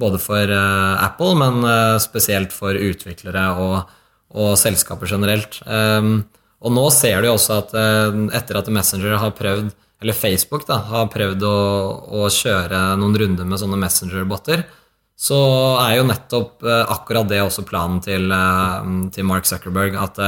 både 0.00 0.20
for 0.20 0.52
eh, 0.52 1.04
Apple, 1.04 1.32
men 1.40 1.64
eh, 1.68 1.96
spesielt 2.02 2.52
for 2.52 2.76
utviklere 2.76 3.46
og, 3.60 3.94
og 4.36 4.52
selskaper 4.60 5.08
generelt. 5.08 5.60
Um, 5.64 6.26
og 6.64 6.76
nå 6.76 6.84
ser 6.92 7.20
du 7.20 7.30
jo 7.30 7.38
også 7.38 7.56
at 7.60 7.72
uh, 7.76 8.20
etter 8.36 8.56
at 8.60 8.68
Messenger 8.72 9.18
har 9.20 9.34
prøvd, 9.36 9.72
eller 10.04 10.16
Facebook 10.16 10.68
da, 10.68 10.78
har 10.92 11.10
prøvd 11.12 11.44
å, 11.48 11.58
å 12.20 12.30
kjøre 12.30 12.86
noen 13.00 13.18
runder 13.24 13.48
med 13.48 13.60
sånne 13.60 13.80
Messenger-botter, 13.80 14.66
så 15.16 15.38
er 15.80 15.96
jo 15.96 16.08
nettopp 16.08 16.64
akkurat 16.66 17.28
det 17.30 17.38
også 17.40 17.62
planen 17.64 18.00
til, 18.04 18.32
til 19.14 19.26
Mark 19.28 19.46
Zuckerberg. 19.48 19.94
at 19.96 20.18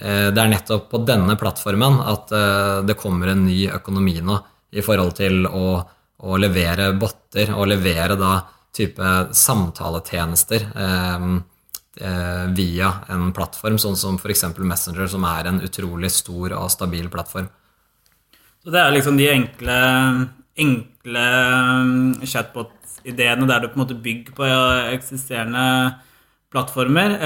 Eh, 0.00 0.28
det 0.32 0.40
er 0.40 0.48
nettopp 0.48 0.88
på 0.92 1.02
denne 1.04 1.36
plattformen 1.36 1.98
at 2.08 2.32
eh, 2.32 2.78
det 2.88 2.96
kommer 3.00 3.32
en 3.32 3.44
ny 3.44 3.66
økonomi 3.68 4.20
nå 4.24 4.38
i 4.72 4.84
forhold 4.86 5.16
til 5.18 5.44
å, 5.44 5.80
å 6.24 6.38
levere 6.40 6.92
botter 6.96 7.52
og 7.52 7.68
levere 7.68 8.16
da 8.16 8.38
type 8.72 9.10
samtaletjenester 9.36 10.68
eh, 10.70 11.26
eh, 12.06 12.44
via 12.56 12.92
en 13.12 13.28
plattform, 13.36 13.76
sånn 13.82 13.98
som 13.98 14.16
f.eks. 14.16 14.46
Messenger, 14.56 15.10
som 15.10 15.26
er 15.28 15.50
en 15.50 15.60
utrolig 15.66 16.12
stor 16.14 16.54
og 16.62 16.70
stabil 16.72 17.10
plattform. 17.12 17.50
Så 18.60 18.72
det 18.74 18.80
er 18.80 18.92
liksom 18.92 19.16
de 19.16 19.28
enkle, 19.32 19.76
enkle 20.60 21.26
chatbot-ideene 22.28 23.48
der 23.48 23.62
du 23.62 23.70
på 23.70 23.78
en 23.78 23.84
måte 23.84 23.96
bygger 24.04 24.36
på 24.36 24.48
eksisterende 24.92 25.64
plattformer. 26.52 27.16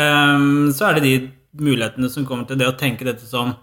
Så 0.71 0.87
er 0.87 0.99
det 0.99 1.05
de 1.09 1.15
mulighetene 1.59 2.11
som 2.11 2.27
kommer 2.29 2.47
til 2.47 2.61
det 2.61 2.71
å 2.71 2.77
tenke 2.79 3.07
dette 3.07 3.27
som 3.27 3.55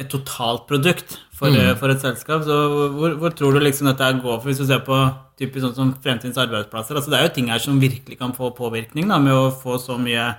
et 0.00 0.08
totalprodukt 0.10 1.18
for, 1.34 1.52
mm. 1.52 1.74
for 1.80 1.92
et 1.92 2.02
selskap. 2.02 2.44
Så 2.46 2.58
hvor, 2.94 3.16
hvor, 3.20 3.34
tror 3.36 3.56
du 3.56 3.62
liksom 3.62 3.90
dette 3.90 4.08
går 4.22 4.38
for, 4.38 4.48
hvis 4.48 4.62
du 4.62 4.66
ser 4.68 4.82
på 4.86 4.98
typisk 5.40 5.66
sånn 5.66 5.76
som 5.76 5.92
fremtidens 6.04 6.40
arbeidsplasser? 6.42 6.98
altså 6.98 7.12
Det 7.12 7.18
er 7.18 7.28
jo 7.28 7.34
ting 7.36 7.50
her 7.52 7.62
som 7.62 7.82
virkelig 7.82 8.18
kan 8.20 8.34
få 8.36 8.52
påvirkning 8.56 9.10
da, 9.10 9.20
med 9.22 9.36
å 9.36 9.52
få 9.54 9.78
så 9.82 9.98
mye 10.00 10.32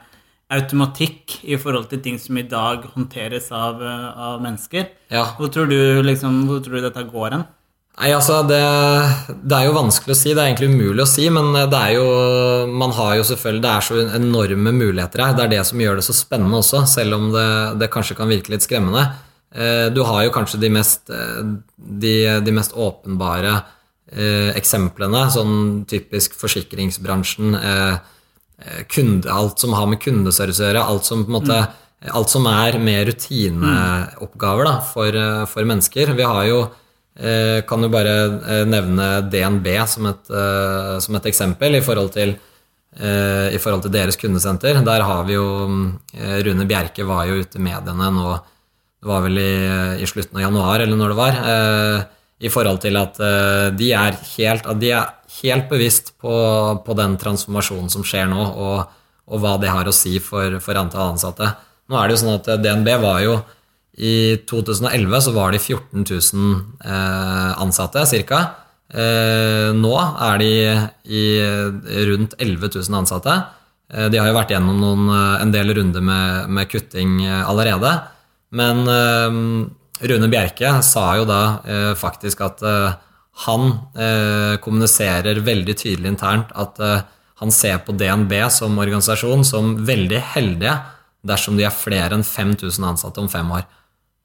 automatikk 0.54 1.40
i 1.44 1.58
forhold 1.60 1.90
til 1.92 2.02
ting 2.04 2.20
som 2.22 2.38
i 2.40 2.46
dag 2.48 2.86
håndteres 2.94 3.50
av, 3.54 3.82
av 3.82 4.39
mennesker. 4.44 4.88
Ja. 5.13 5.28
Hvor, 5.38 5.52
tror 5.54 5.70
du, 5.72 5.78
liksom, 6.06 6.46
hvor 6.50 6.63
tror 6.63 6.80
du 6.80 6.88
dette 6.88 7.06
går 7.10 7.38
hen? 7.38 7.46
Nei, 7.94 8.10
altså 8.10 8.39
det, 8.50 8.62
det, 9.30 9.54
er 9.54 9.68
jo 9.68 9.76
vanskelig 9.76 10.16
å 10.16 10.18
si. 10.18 10.32
Det 10.32 10.42
er 10.42 10.50
egentlig 10.50 10.72
umulig 10.74 11.04
å 11.04 11.10
si. 11.10 11.28
Men 11.34 11.52
det 11.54 11.78
er 11.78 11.92
jo 12.00 12.08
Man 12.74 12.96
har 12.98 13.20
jo 13.20 13.28
selvfølgelig 13.28 13.62
Det 13.66 13.74
er 13.74 13.86
så 13.86 14.00
enorme 14.18 14.74
muligheter 14.74 15.22
her. 15.22 15.36
Det 15.38 15.46
er 15.46 15.54
det 15.54 15.62
som 15.70 15.84
gjør 15.84 16.02
det 16.02 16.08
så 16.08 16.16
spennende 16.18 16.63
også, 16.63 16.86
selv 16.89 17.20
om 17.20 17.30
det, 17.36 17.46
det 17.84 17.92
kanskje 17.94 18.18
kan 18.18 18.32
virke 18.32 18.56
litt 18.56 18.66
skremmende. 18.66 19.06
Eh, 19.54 19.88
du 19.94 20.02
har 20.02 20.24
jo 20.26 20.34
kanskje 20.34 20.60
de 20.63 20.72
mest, 20.74 21.10
eh, 21.13 21.44
de, 21.78 22.16
de 22.42 22.56
mest 22.56 22.74
åpenbare 22.74 23.54
eh, 24.10 24.50
eksemplene, 24.58 25.28
sånn 25.34 25.84
typisk 25.89 26.34
forsikringsbransjen, 26.39 27.54
kunde, 28.91 29.32
alt 29.32 29.60
som 29.60 29.73
har 29.78 29.89
med 29.91 30.02
kundeservice 30.04 30.62
å 30.62 30.69
gjøre, 30.69 30.86
alt 30.86 31.10
som 31.10 31.26
på 31.26 31.34
en 31.34 31.39
måte. 31.39 31.63
Alt 32.04 32.28
som 32.34 32.43
er 32.52 32.76
med 32.84 33.06
rutineoppgaver 33.08 34.67
da, 34.67 34.73
for, 34.84 35.15
for 35.47 35.67
mennesker. 35.69 36.10
Vi 36.17 36.26
har 36.28 36.47
jo 36.49 36.63
Eh, 37.13 37.62
kan 37.69 37.84
jo 37.84 37.91
bare 37.93 38.13
eh, 38.41 38.63
nevne 38.65 39.21
DNB 39.30 39.67
som 39.86 40.08
et, 40.10 40.32
eh, 40.34 40.95
som 40.97 41.13
et 41.19 41.28
eksempel 41.30 41.78
i 41.78 41.84
forhold, 41.86 42.10
til, 42.15 42.34
i 42.93 43.58
forhold 43.58 43.86
til 43.86 43.93
deres 43.93 44.17
kundesenter. 44.21 44.78
Der 44.86 45.02
har 45.02 45.23
vi 45.26 45.34
jo 45.34 45.45
Rune 46.45 46.65
Bjerke 46.69 47.06
var 47.10 47.26
jo 47.26 47.39
ute 47.41 47.58
i 47.58 47.63
mediene 47.65 48.10
nå 48.13 48.36
Det 49.02 49.10
var 49.10 49.23
vel 49.26 49.39
i, 49.41 49.54
i 49.97 50.06
slutten 50.06 50.38
av 50.38 50.43
januar, 50.43 50.84
eller 50.84 50.99
når 50.99 51.10
det 51.10 51.17
var. 51.17 51.39
I 52.38 52.52
forhold 52.54 52.84
til 52.84 52.99
at 53.02 53.17
de 53.73 53.89
er 53.97 54.19
helt, 54.36 54.69
at 54.69 54.80
de 54.80 54.91
er 54.93 55.10
helt 55.41 55.69
bevisst 55.72 56.13
på, 56.22 56.34
på, 56.86 56.96
den 56.98 57.17
transformasjonen 57.22 57.89
som 57.89 58.06
skjer 58.06 58.30
nå, 58.30 58.43
og, 58.43 58.93
og, 59.26 59.38
hva 59.41 59.58
det 59.62 59.72
har 59.74 59.88
å 59.88 59.96
si 59.96 60.19
for, 60.24 60.60
for 60.63 60.80
antall 60.80 61.15
ansatte. 61.15 61.50
Nå 61.89 62.00
er 62.00 62.08
det 62.08 62.15
jo 62.15 62.24
sånn 62.24 62.38
at 62.38 62.50
DNB 62.63 62.96
var 63.02 63.22
jo 63.26 63.38
i 63.93 64.38
2011 64.50 65.22
så 65.22 65.34
var 65.36 65.54
de 65.54 65.60
14 65.62 66.06
000 66.34 66.62
eh, 66.82 67.52
ansatte 67.62 68.06
ca. 68.26 68.39
Eh, 68.93 69.69
nå 69.78 69.93
er 70.00 70.41
de 70.41 70.54
i 71.13 71.26
rundt 72.10 72.34
11 72.39 72.74
000 72.74 72.98
ansatte. 73.04 73.38
Eh, 73.93 74.10
de 74.10 74.17
har 74.17 74.32
jo 74.32 74.38
vært 74.39 74.56
gjennom 74.56 74.82
noen, 74.82 75.13
en 75.13 75.54
del 75.54 75.76
runder 75.78 76.02
med, 76.02 76.50
med 76.50 76.72
kutting 76.72 77.22
allerede. 77.30 77.93
Men 78.54 78.84
Rune 80.04 80.30
Bjerke 80.30 80.76
sa 80.86 81.06
jo 81.17 81.24
da 81.26 81.41
faktisk 81.98 82.43
at 82.46 82.62
han 83.43 83.72
kommuniserer 84.62 85.39
veldig 85.41 85.74
tydelig 85.74 86.12
internt 86.12 86.52
at 86.54 86.78
han 87.41 87.52
ser 87.52 87.80
på 87.84 87.96
DNB 87.98 88.36
som 88.54 88.78
organisasjon 88.78 89.41
som 89.48 89.72
veldig 89.88 90.19
heldige 90.36 90.76
dersom 91.28 91.58
de 91.58 91.65
er 91.67 91.74
flere 91.76 92.13
enn 92.15 92.26
5000 92.28 92.86
ansatte 92.91 93.24
om 93.24 93.32
fem 93.32 93.50
år. 93.58 93.65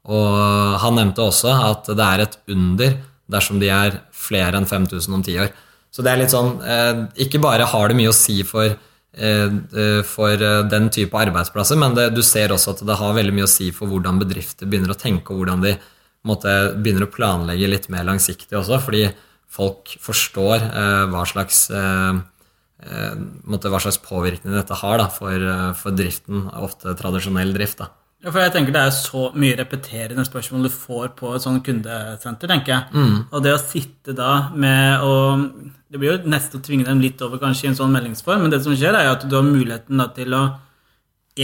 Og 0.09 0.77
han 0.83 0.99
nevnte 0.99 1.25
også 1.25 1.55
at 1.71 1.89
det 1.89 2.05
er 2.05 2.25
et 2.25 2.37
under 2.55 2.99
dersom 3.29 3.61
de 3.61 3.71
er 3.73 3.99
flere 4.15 4.61
enn 4.61 4.69
5000 4.69 5.17
om 5.19 5.25
ti 5.25 5.37
år. 5.41 5.51
Så 5.93 6.05
det 6.05 6.13
er 6.13 6.21
litt 6.21 6.33
sånn 6.35 6.59
eh, 6.61 7.03
Ikke 7.25 7.41
bare 7.41 7.67
har 7.69 7.89
det 7.89 7.97
mye 7.97 8.11
å 8.13 8.17
si 8.17 8.43
for, 8.47 8.69
eh, 8.69 9.47
eh, 9.49 10.01
for 10.07 10.49
den 10.69 10.91
type 10.95 11.17
arbeidsplasser, 11.17 11.79
men 11.81 11.97
det, 11.97 12.11
du 12.17 12.23
ser 12.25 12.53
også 12.55 12.75
at 12.75 12.83
det 12.89 12.99
har 13.01 13.17
veldig 13.17 13.35
mye 13.37 13.49
å 13.49 13.51
si 13.51 13.71
for 13.75 13.91
hvordan 13.91 14.21
bedrifter 14.21 14.69
begynner 14.69 14.93
å 14.95 15.01
tenke, 15.01 15.33
og 15.33 15.43
hvordan 15.43 15.65
de 15.65 15.75
måtte, 16.29 16.55
begynner 16.77 17.09
å 17.09 17.13
planlegge 17.13 17.71
litt 17.71 17.89
mer 17.93 18.07
langsiktig 18.09 18.59
også, 18.61 18.81
fordi 18.85 19.07
folk 19.49 19.95
forstår 20.05 20.67
hva 21.09 21.23
slags 21.27 21.65
måtte, 23.49 23.71
hva 23.73 23.81
slags 23.81 23.97
påvirkning 24.05 24.53
dette 24.53 24.77
har 24.83 25.01
da, 25.01 25.09
for, 25.11 25.47
for 25.81 25.97
driften, 25.97 26.45
ofte 26.61 26.93
tradisjonell 27.01 27.55
drift. 27.57 27.81
da. 27.81 27.89
Ja, 28.19 28.33
for 28.33 28.43
jeg 28.43 28.51
tenker 28.51 28.75
Det 28.75 28.81
er 28.83 28.95
så 28.95 29.29
mye 29.39 29.57
repeterende 29.61 30.25
spørsmål 30.27 30.67
du 30.67 30.73
får 30.75 31.13
på 31.19 31.31
et 31.37 31.45
sånt 31.45 31.63
kundesenter. 31.67 32.51
tenker 32.51 32.73
jeg. 32.73 32.85
Mm. 32.93 33.19
Og 33.31 33.43
det 33.45 33.53
å 33.55 33.61
sitte 33.63 34.15
da 34.17 34.51
med 34.55 35.05
å 35.07 35.13
Det 35.89 35.99
blir 35.99 36.11
jo 36.13 36.29
nesten 36.29 36.59
å 36.59 36.65
tvinge 36.65 36.85
dem 36.85 37.01
litt 37.01 37.23
over 37.23 37.39
kanskje 37.39 37.65
i 37.65 37.69
en 37.71 37.79
sånn 37.79 37.95
meldingsform, 37.95 38.43
men 38.43 38.51
det 38.51 38.61
som 38.61 38.75
skjer, 38.77 38.93
er 38.93 39.09
at 39.09 39.23
du 39.25 39.33
har 39.33 39.47
muligheten 39.47 39.97
da 39.97 40.05
til 40.13 40.35
å 40.37 40.43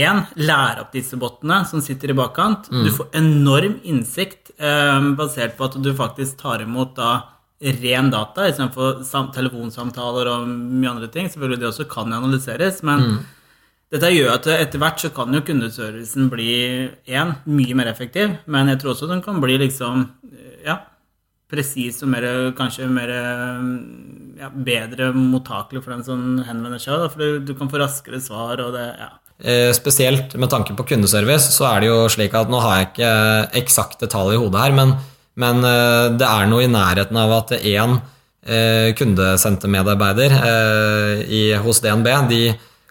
en, 0.03 0.25
lære 0.35 0.83
opp 0.83 0.91
disse 0.95 1.17
bottene 1.19 1.61
som 1.69 1.83
sitter 1.83 2.11
i 2.11 2.17
bakkant. 2.17 2.67
Mm. 2.71 2.83
Du 2.83 2.91
får 2.97 3.15
enorm 3.21 3.77
innsikt 3.87 4.51
eh, 4.57 5.07
basert 5.15 5.55
på 5.57 5.69
at 5.69 5.79
du 5.79 5.93
faktisk 5.95 6.41
tar 6.41 6.65
imot 6.65 6.97
da 6.99 7.13
ren 7.79 8.11
data 8.11 8.49
istedenfor 8.49 8.99
telefonsamtaler 9.33 10.27
og 10.33 10.49
mye 10.49 10.91
andre 10.91 11.07
ting. 11.13 11.31
Selvfølgelig 11.31 11.61
det 11.61 11.71
også 11.71 11.87
kan 11.89 12.13
analyseres, 12.13 12.83
men 12.83 13.09
mm 13.09 13.23
dette 13.93 14.09
gjør 14.11 14.33
at 14.33 14.47
etter 14.49 14.81
hvert 14.81 15.01
så 15.03 15.11
kan 15.13 15.33
jo 15.35 15.43
kundeservicen 15.45 16.27
bli 16.31 16.49
én, 17.05 17.35
mye 17.45 17.77
mer 17.77 17.91
effektiv, 17.91 18.33
men 18.51 18.71
jeg 18.71 18.81
tror 18.81 18.95
også 18.95 19.09
den 19.11 19.21
kan 19.23 19.37
bli 19.43 19.59
liksom 19.61 20.07
ja, 20.65 20.79
presis 21.51 22.01
og 22.03 22.09
mer, 22.15 22.25
kanskje 22.57 22.89
mer 22.91 23.13
ja, 23.13 24.49
bedre 24.49 25.11
mottakelig 25.15 25.83
for 25.85 25.93
den 25.93 26.03
som 26.07 26.25
henvender 26.47 26.81
seg. 26.81 27.05
Da, 27.05 27.11
for 27.13 27.45
du 27.45 27.53
kan 27.57 27.69
få 27.71 27.83
raskere 27.83 28.21
svar 28.23 28.63
og 28.65 28.73
det 28.75 28.87
ja. 28.89 29.11
Eh, 29.43 29.73
spesielt 29.75 30.35
med 30.39 30.49
tanke 30.49 30.71
på 30.77 30.85
kundeservice 30.87 31.51
så 31.51 31.67
er 31.67 31.83
det 31.83 31.89
jo 31.89 31.97
slik 32.07 32.35
at 32.39 32.47
nå 32.47 32.61
har 32.63 32.77
jeg 32.77 32.87
ikke 32.93 33.09
eksakte 33.59 34.07
tall 34.07 34.31
i 34.31 34.37
hodet 34.39 34.61
her, 34.61 34.75
men, 34.77 34.93
men 35.35 35.59
eh, 35.67 36.15
det 36.15 36.29
er 36.29 36.47
noe 36.47 36.63
i 36.63 36.71
nærheten 36.71 37.19
av 37.19 37.39
at 37.41 37.57
én 37.59 37.99
kundesentermedarbeider 38.45 40.33
eh, 40.37 41.55
hos 41.63 41.79
DNB, 41.81 42.11
de 42.29 42.41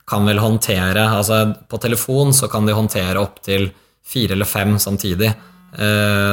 kan 0.02 0.26
vel 0.26 0.40
håndtere 0.42 1.04
altså 1.06 1.36
På 1.70 1.78
telefon 1.78 2.34
så 2.34 2.48
kan 2.50 2.66
de 2.66 2.74
håndtere 2.74 3.22
opptil 3.22 3.68
fire 4.02 4.34
eller 4.34 4.50
fem 4.50 4.74
samtidig. 4.82 5.30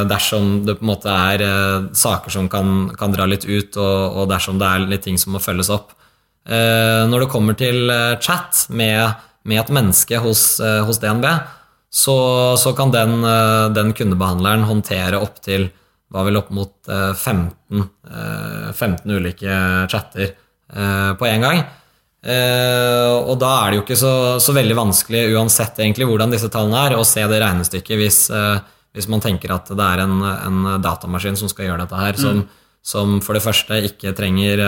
Dersom 0.09 0.65
det 0.65 0.79
på 0.79 0.83
en 0.83 0.89
måte 0.89 1.13
er 1.13 1.43
saker 1.93 2.33
som 2.33 2.49
kan, 2.49 2.89
kan, 2.97 3.13
dra 3.13 3.29
litt 3.29 3.45
ut, 3.45 3.77
og, 3.77 4.17
og, 4.17 4.25
dersom 4.33 4.57
det 4.59 4.67
er 4.67 4.89
litt 4.89 5.05
ting 5.05 5.21
som 5.21 5.37
må 5.37 5.39
følges 5.41 5.69
opp. 5.71 5.93
Når 6.49 7.23
det 7.23 7.29
kommer 7.31 7.55
til 7.61 7.93
chat 8.25 8.65
med, 8.73 9.21
med, 9.43 9.59
et 9.59 9.73
menneske 9.73 10.21
hos, 10.21 10.59
eh, 10.59 10.81
hos 10.85 10.99
DNB, 11.01 11.27
så, 11.91 12.15
så, 12.59 12.73
kan 12.77 12.93
den, 12.93 13.19
eh, 13.27 13.67
den 13.75 13.93
kundebehandleren 13.97 14.67
håndtere 14.69 15.19
opptil 15.21 15.69
var 16.11 16.27
vel 16.27 16.41
opp 16.41 16.49
mot 16.51 16.73
15, 17.15 17.85
15 18.75 19.11
ulike 19.15 19.59
chatter 19.87 20.33
på 21.15 21.27
én 21.29 21.39
gang. 21.39 21.61
Og 23.23 23.31
da 23.39 23.51
er 23.61 23.71
det 23.71 23.77
jo 23.77 23.83
ikke 23.85 23.95
så, 23.95 24.11
så, 24.43 24.51
veldig 24.51 24.75
vanskelig 24.75 25.21
uansett 25.31 25.79
egentlig 25.79 26.09
hvordan 26.09 26.35
disse 26.35 26.49
tallene 26.51 26.81
er, 26.83 26.97
å 26.99 27.07
se 27.07 27.23
det 27.31 27.39
regnestykket 27.39 28.01
hvis, 28.01 28.19
hvis 28.91 29.07
man 29.07 29.23
tenker 29.23 29.55
at 29.55 29.71
det 29.71 29.87
er 29.87 30.03
en, 30.03 30.17
en, 30.19 30.59
datamaskin 30.83 31.39
som 31.39 31.47
skal 31.47 31.69
gjøre 31.69 31.85
dette 31.85 32.03
her, 32.03 32.19
mm. 32.19 32.21
som, 32.25 32.43
som, 32.83 33.15
for 33.23 33.39
det 33.39 33.45
første 33.47 33.79
ikke 33.87 34.11
trenger 34.19 34.65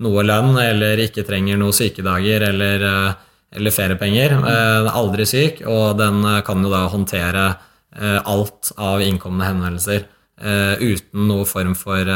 noe 0.00 0.24
lønn, 0.24 0.56
eller 0.64 1.04
ikke 1.04 1.28
trenger 1.28 1.60
noen 1.60 1.76
sykedager 1.76 2.48
eller, 2.54 2.88
eller 3.56 3.74
feriepenger. 3.74 4.36
Mm. 4.38 4.88
aldri 4.94 5.26
syk, 5.26 5.64
og 5.66 5.98
den 5.98 6.22
kan 6.46 6.62
jo 6.62 6.70
da 6.70 6.84
håndtere 6.92 7.46
alt 8.30 8.70
av 8.78 9.02
innkomne 9.02 9.48
henvendelser 9.48 10.04
uten 10.78 11.26
noe 11.26 11.48
form 11.48 11.74
for 11.74 12.06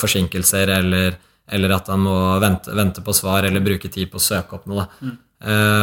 forsinkelser 0.00 0.72
eller 0.78 1.18
eller 1.52 1.74
at 1.74 1.88
han 1.92 2.02
må 2.04 2.16
vente, 2.40 2.72
vente, 2.76 3.02
på 3.04 3.14
svar 3.16 3.44
eller 3.44 3.64
bruke 3.64 3.90
tid 3.92 4.10
på 4.12 4.20
å 4.20 4.24
søke 4.24 4.56
opp 4.56 4.68
noe. 4.70 4.86
Mm. 5.02 5.16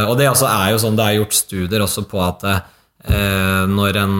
Og 0.09 0.13
det 0.17 0.25
er 0.29 0.71
jo 0.71 0.79
sånn, 0.81 0.97
det 0.97 1.05
er 1.05 1.17
gjort 1.19 1.35
studier 1.35 1.83
også 1.83 2.05
på 2.09 2.21
at 2.23 2.45
når 3.69 3.99
en, 4.01 4.15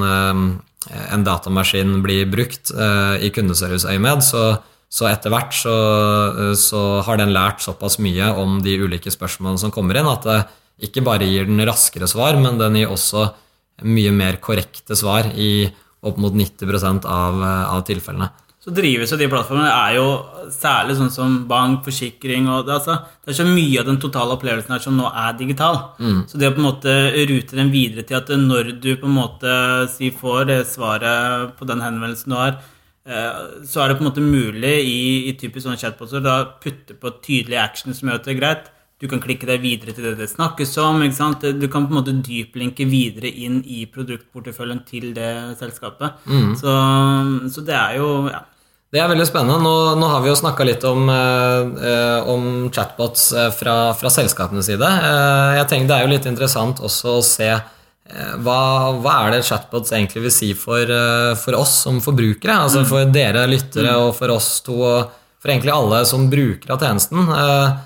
en, 1.00 1.24
datamaskin 1.26 1.98
blir 2.04 2.28
brukt 2.32 2.72
i 2.72 3.32
kundeserviceøyemed, 3.36 4.24
så, 4.26 4.44
så 4.89 5.06
etter 5.10 5.30
hvert 5.34 5.54
så, 5.54 5.75
så, 6.58 6.80
har 7.06 7.19
den 7.21 7.34
lært 7.36 7.62
såpass 7.62 7.99
mye 8.02 8.32
om 8.41 8.58
de 8.65 8.73
ulike 8.82 9.13
spørsmålene 9.13 9.62
som 9.62 9.73
kommer 9.73 9.99
inn, 9.99 10.10
at 10.10 10.25
det 10.25 10.39
ikke 10.89 11.04
bare 11.06 11.28
gir 11.30 11.45
den 11.45 11.62
raskere 11.67 12.08
svar, 12.10 12.39
men 12.41 12.58
den 12.58 12.80
gir 12.80 12.93
også 12.93 13.28
mye 13.86 14.12
mer 14.15 14.39
korrekte 14.43 14.97
svar 14.97 15.30
i 15.38 15.69
opp 16.04 16.17
mot 16.19 16.34
90% 16.34 17.06
av, 17.06 17.41
av 17.75 17.84
tilfellene 17.88 18.32
så 18.69 18.73
drives 18.75 19.13
jo 19.13 19.17
de 19.17 19.28
plattformene 19.32 19.69
er 19.71 19.93
jo 19.97 20.08
særlig 20.52 20.97
sånn 20.99 21.12
som 21.13 21.36
bank, 21.49 21.82
forsikring 21.86 22.49
og 22.52 22.67
det, 22.67 22.75
altså, 22.75 22.97
det 23.23 23.32
er 23.32 23.38
så 23.38 23.45
mye 23.47 23.80
av 23.82 23.88
den 23.88 23.99
totale 24.04 24.36
opplevelsen 24.36 24.75
her 24.75 24.84
som 24.84 24.97
nå 24.99 25.08
er 25.08 25.38
digital. 25.39 25.80
Mm. 25.97 26.19
Så 26.28 26.41
det 26.41 26.49
å 26.49 26.56
på 26.58 26.62
en 26.62 26.67
måte 26.67 26.95
rute 27.30 27.56
den 27.58 27.71
videre 27.73 28.04
til 28.08 28.19
at 28.19 28.30
når 28.36 28.73
du 28.84 28.91
på 28.99 29.08
en 29.08 29.15
måte 29.15 29.54
si, 29.93 30.12
får 30.12 30.49
det 30.52 30.60
svaret 30.69 31.56
på 31.56 31.69
den 31.69 31.82
henvendelsen 31.86 32.36
du 32.36 32.38
har, 32.38 32.60
eh, 32.60 32.75
så 33.10 33.82
er 33.82 33.89
det 33.89 33.95
på 33.98 34.04
en 34.04 34.10
måte 34.12 34.22
mulig 34.22 34.76
i, 34.86 35.00
i 35.30 35.34
typisk 35.39 35.65
sånne 35.65 35.80
chatboter 35.82 36.22
da 36.22 36.36
putte 36.62 36.93
på 36.93 37.12
tydelige 37.24 37.63
action 37.63 37.95
som 37.98 38.12
gjør 38.12 38.19
at 38.19 38.28
det 38.28 38.36
er 38.36 38.41
greit. 38.41 38.67
Du 39.00 39.08
kan 39.08 39.22
klikke 39.24 39.48
deg 39.48 39.63
videre 39.63 39.93
til 39.95 40.10
det 40.10 40.17
det 40.19 40.28
snakkes 40.28 40.74
om. 40.84 41.00
ikke 41.06 41.15
sant? 41.15 41.43
Du 41.56 41.67
kan 41.72 41.88
på 41.88 41.93
en 41.93 42.00
måte 42.02 42.13
dyplinke 42.19 42.84
videre 42.89 43.32
inn 43.32 43.62
i 43.63 43.86
produktporteføljen 43.88 44.84
til 44.88 45.13
det 45.15 45.32
selskapet. 45.62 46.19
Mm. 46.28 46.52
Så, 46.60 46.74
så, 47.56 47.63
det 47.63 47.78
er 47.80 47.95
jo 48.02 48.10
ja, 48.28 48.43
det 48.91 49.00
er 49.00 49.10
veldig 49.12 49.28
spennende. 49.30 49.62
Nå, 49.63 49.74
nå 50.02 50.12
har 50.12 50.24
vi 50.26 50.32
jo 50.32 50.38
snakka 50.39 50.67
litt 50.67 50.84
om, 50.89 51.08
eh, 51.13 52.28
om 52.28 52.69
chatbots 52.74 53.28
eh, 53.38 53.52
fra, 53.56 53.76
fra, 53.95 54.12
selskapenes 54.12 54.67
side. 54.67 54.84
Eh, 54.84 55.58
jeg 55.62 55.67
tenker 55.72 55.91
Det 55.91 55.98
er 55.98 56.08
jo 56.08 56.13
litt 56.15 56.30
interessant 56.30 56.82
også 56.84 57.19
å 57.19 57.26
se 57.26 57.52
eh, 57.54 57.67
hva, 58.41 58.60
hva, 58.98 59.15
er 59.26 59.36
det 59.36 59.45
chatbots 59.48 59.93
egentlig 59.93 60.26
vil 60.28 60.34
si 60.34 60.54
for, 60.58 60.82
eh, 60.82 61.34
for 61.38 61.60
oss 61.60 61.76
som 61.86 62.00
forbrukere? 62.04 62.56
Altså 62.65 62.84
mm. 62.84 62.89
for 62.89 63.13
dere 63.13 63.45
lyttere 63.50 63.98
og 64.02 64.15
for 64.17 64.34
oss 64.34 64.58
to 64.65 64.80
og 64.80 65.13
for 65.39 65.54
egentlig 65.54 65.76
alle 65.76 66.02
som 66.10 66.26
bruker 66.32 66.74
av 66.74 66.82
tjenesten. 66.84 67.30
Eh, 67.30 67.78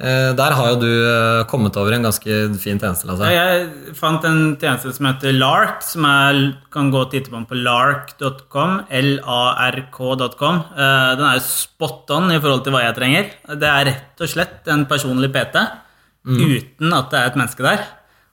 Eh, 0.00 0.30
der 0.32 0.54
har 0.56 0.68
jo 0.70 0.76
du 0.80 0.88
eh, 0.88 1.42
kommet 1.50 1.76
over 1.76 1.92
en 1.92 2.06
ganske 2.06 2.36
fin 2.62 2.78
tjeneste. 2.80 3.04
Altså. 3.04 3.26
Jeg 3.28 3.96
fant 3.98 4.24
en 4.24 4.54
tjeneste 4.56 4.94
som 4.96 5.08
heter 5.10 5.34
Lark, 5.36 5.82
som 5.84 6.06
jeg 6.08 6.46
kan 6.72 6.88
gå 6.94 7.02
og 7.02 7.10
titte 7.12 7.32
på 7.32 7.42
på 7.50 7.58
lark.com. 7.60 8.78
L-a-r-k.com. 8.88 10.62
Eh, 10.72 11.10
den 11.20 11.26
er 11.28 11.36
jo 11.36 11.44
spot 11.44 12.14
on 12.16 12.32
i 12.32 12.40
forhold 12.40 12.64
til 12.64 12.76
hva 12.76 12.86
jeg 12.86 12.96
trenger. 12.96 13.30
Det 13.60 13.68
er 13.68 13.90
rett 13.90 14.24
og 14.24 14.32
slett 14.32 14.72
en 14.72 14.86
personlig 14.88 15.32
PT 15.34 15.60
mm. 15.60 16.40
uten 16.48 16.96
at 16.96 17.12
det 17.12 17.20
er 17.20 17.32
et 17.32 17.40
menneske 17.42 17.66
der. 17.68 17.84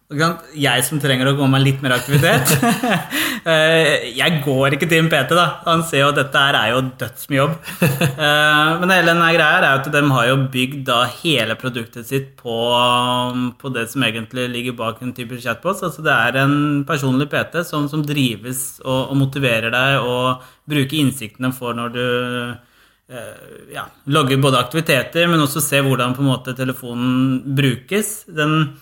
Jeg 0.08 0.84
som 0.88 1.02
trenger 1.04 1.28
å 1.28 1.34
gå 1.36 1.48
med 1.52 1.66
litt 1.66 1.82
mer 1.84 1.98
aktivitet. 2.00 2.56
Eh, 3.48 4.10
jeg 4.18 4.42
går 4.44 4.74
ikke 4.76 4.90
til 4.92 5.00
en 5.00 5.08
PT, 5.08 5.30
da. 5.38 5.62
Han 5.64 5.80
ser 5.88 6.02
jo 6.02 6.08
at 6.10 6.18
dette 6.18 6.40
her 6.42 6.56
er 6.58 6.72
jo 6.74 6.82
dødsmye 7.00 7.38
jobb. 7.38 7.54
Eh, 7.80 8.72
men 8.82 8.92
hele 8.92 9.14
denne 9.14 9.28
greia 9.32 9.60
er 9.62 9.68
at 9.70 9.86
de 9.94 10.02
har 10.12 10.26
jo 10.28 10.34
bygd 10.52 10.82
da 10.90 10.98
hele 11.22 11.56
produktet 11.56 12.10
sitt 12.10 12.34
på, 12.42 12.58
på 13.62 13.72
det 13.72 13.86
som 13.94 14.04
egentlig 14.04 14.50
ligger 14.52 14.76
bak 14.76 15.00
en 15.00 15.14
type 15.16 15.38
chatbot. 15.40 15.80
Altså 15.88 16.04
det 16.04 16.12
er 16.12 16.40
en 16.42 16.58
personlig 16.90 17.30
PT 17.32 17.64
som, 17.70 17.86
som 17.88 18.04
drives 18.04 18.82
og, 18.82 19.14
og, 19.14 19.16
motiverer 19.22 19.72
deg 19.72 20.02
og 20.02 20.50
bruker 20.68 21.00
innsiktene 21.00 21.54
for 21.56 21.78
når 21.78 21.94
du 21.96 22.04
eh, 22.04 23.46
ja, 23.78 23.86
logger 24.12 24.44
både 24.44 24.60
aktiviteter, 24.66 25.30
men 25.32 25.46
også 25.46 25.64
ser 25.64 25.88
hvordan 25.88 26.18
på 26.18 26.26
en 26.26 26.32
måte 26.34 26.58
telefonen 26.58 27.56
brukes. 27.56 28.26
Den 28.28 28.74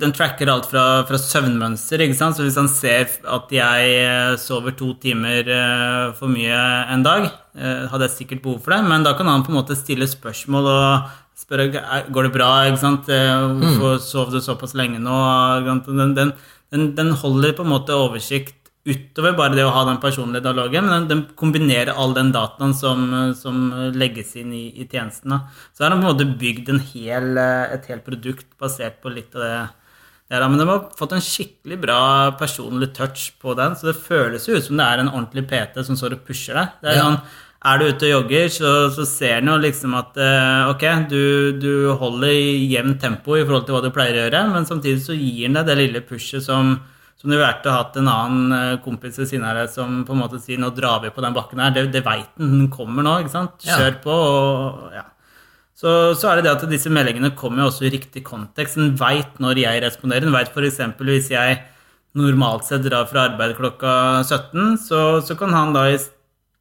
den 0.00 0.14
tracker 0.16 0.48
alt 0.48 0.68
fra, 0.70 0.84
fra, 1.08 1.18
søvnmønster. 1.20 2.04
Så 2.16 2.44
hvis 2.44 2.58
han 2.58 2.70
ser 2.72 3.08
at 3.28 3.52
jeg 3.52 3.94
eh, 4.00 4.34
sover 4.40 4.76
to 4.78 4.94
timer 5.02 5.44
eh, 5.44 6.04
for 6.18 6.32
mye 6.32 6.58
en 6.94 7.04
dag, 7.06 7.30
hadde 7.58 8.06
jeg 8.06 8.14
sikkert 8.14 8.44
behov 8.44 8.60
for 8.62 8.70
det, 8.70 8.84
men 8.86 9.02
da 9.02 9.16
kan 9.18 9.26
han 9.26 9.42
på 9.42 9.50
en 9.50 9.56
måte 9.58 9.74
stille 9.74 10.06
spørsmål 10.06 10.68
og 10.70 11.08
spørre 11.38 12.04
går 12.14 12.28
det 12.28 12.34
bra. 12.36 12.50
sant? 12.78 13.08
Hvorfor 13.08 13.96
mm. 13.96 14.04
sov 14.04 14.30
du 14.30 14.38
såpass 14.38 14.76
lenge 14.78 15.00
nå? 15.02 15.16
Den, 15.66 16.14
den, 16.14 16.86
den 16.94 17.10
holder 17.18 17.56
på 17.58 17.66
en 17.66 17.72
måte 17.72 17.98
oversikt 17.98 18.57
utover 18.88 19.34
bare 19.36 19.56
det 19.58 19.66
å 19.66 19.72
ha 19.74 19.84
den 19.88 20.00
personlige 20.02 20.46
dialogen, 20.46 20.88
men 20.88 21.08
den, 21.10 21.24
kombinerer 21.38 21.92
all 21.94 22.14
den 22.16 22.32
dataen 22.34 22.74
som, 22.76 23.08
som 23.36 23.66
legges 23.94 24.34
inn 24.40 24.54
i, 24.56 24.66
i 24.80 24.86
tjenestene. 24.88 25.42
Så 25.76 25.84
har 25.84 25.92
de 25.92 26.00
på 26.00 26.06
en 26.06 26.10
måte 26.12 26.28
bygd 26.40 26.72
en 26.72 26.80
hel, 26.92 27.36
et 27.38 27.90
helt 27.92 28.06
produkt 28.06 28.48
basert 28.60 29.02
på 29.02 29.12
litt 29.12 29.36
av 29.36 29.44
det. 29.44 29.58
Ja, 30.28 30.44
men 30.44 30.60
de 30.60 30.66
har 30.68 30.88
fått 30.98 31.14
en 31.16 31.24
skikkelig 31.24 31.78
bra 31.80 32.00
personlig 32.36 32.90
touch 32.96 33.30
på 33.40 33.54
den, 33.56 33.76
så 33.76 33.88
det 33.88 34.00
føles 34.02 34.44
jo 34.44 34.58
ut 34.58 34.66
som 34.66 34.76
det 34.76 34.84
er 34.84 35.00
en 35.00 35.12
ordentlig 35.12 35.46
PT 35.48 35.84
som 35.86 35.96
står 35.96 36.18
og 36.18 36.26
pusher 36.26 36.58
deg. 36.58 36.74
Det 36.82 36.90
er, 36.90 36.98
ja. 36.98 37.06
sånn, 37.06 37.22
er 37.68 37.80
du 37.80 37.86
ute 37.88 38.06
og 38.10 38.12
jogger, 38.12 38.50
så, 38.52 38.72
så 38.94 39.06
ser 39.08 39.40
en 39.40 39.48
jo 39.54 39.56
liksom 39.62 39.96
at 39.98 40.20
eh, 40.20 40.68
ok, 40.74 40.84
du, 41.08 41.22
du 41.58 41.72
holder 41.98 42.36
jevnt 42.36 43.00
tempo 43.02 43.38
i 43.38 43.42
forhold 43.46 43.64
til 43.66 43.78
hva 43.78 43.82
du 43.86 43.90
pleier 43.94 44.18
å 44.18 44.22
gjøre, 44.26 44.44
men 44.52 44.68
samtidig 44.68 45.00
så 45.06 45.16
gir 45.16 45.48
den 45.48 45.56
deg 45.58 45.72
det 45.72 45.78
lille 45.80 46.04
pushet 46.06 46.44
som 46.44 46.76
som 47.18 47.32
det 47.32 47.40
vært 47.40 47.66
å 47.66 47.74
ha 47.74 47.84
en 47.98 48.10
annen 48.12 48.54
eh, 48.54 48.80
kompis 48.84 49.18
ved 49.18 49.30
siden 49.30 49.46
av 49.48 49.58
deg 49.58 49.70
som 49.72 50.02
på 50.06 50.14
en 50.14 50.20
måte 50.22 50.38
sier 50.42 50.58
'nå 50.60 50.70
drar 50.74 51.00
vi 51.02 51.10
på 51.10 51.24
den 51.24 51.34
bakken 51.34 51.62
her'. 51.62 51.74
Det, 51.74 51.88
det 51.92 52.04
veit 52.06 52.30
den. 52.38 52.52
Den 52.54 52.68
kommer 52.70 53.02
nå. 53.02 53.18
ikke 53.24 53.34
sant? 53.34 53.58
Kjør 53.64 53.90
ja. 53.90 54.02
på. 54.04 54.18
og 54.18 54.92
ja. 54.94 55.06
Så, 55.78 56.14
så, 56.18 56.28
er 56.28 56.38
det 56.38 56.48
det 56.48 56.54
at 56.56 56.70
disse 56.70 56.90
meldingene 56.90 57.36
kommer 57.38 57.62
jo 57.62 57.70
også 57.70 57.86
i 57.86 57.92
riktig 57.94 58.24
kontekst. 58.26 58.78
Den 58.78 58.96
veit 58.98 59.38
når 59.38 59.62
jeg 59.62 59.82
responderer. 59.82 60.26
Den 60.26 60.34
veit 60.34 60.50
f.eks. 60.50 60.80
hvis 60.98 61.30
jeg 61.30 61.58
normalt 62.18 62.66
sett 62.66 62.86
drar 62.86 63.06
fra 63.06 63.28
arbeid 63.28 63.54
klokka 63.58 64.22
17, 64.24 64.78
så, 64.82 65.02
så 65.22 65.36
kan 65.38 65.54
han 65.54 65.74
da 65.76 65.84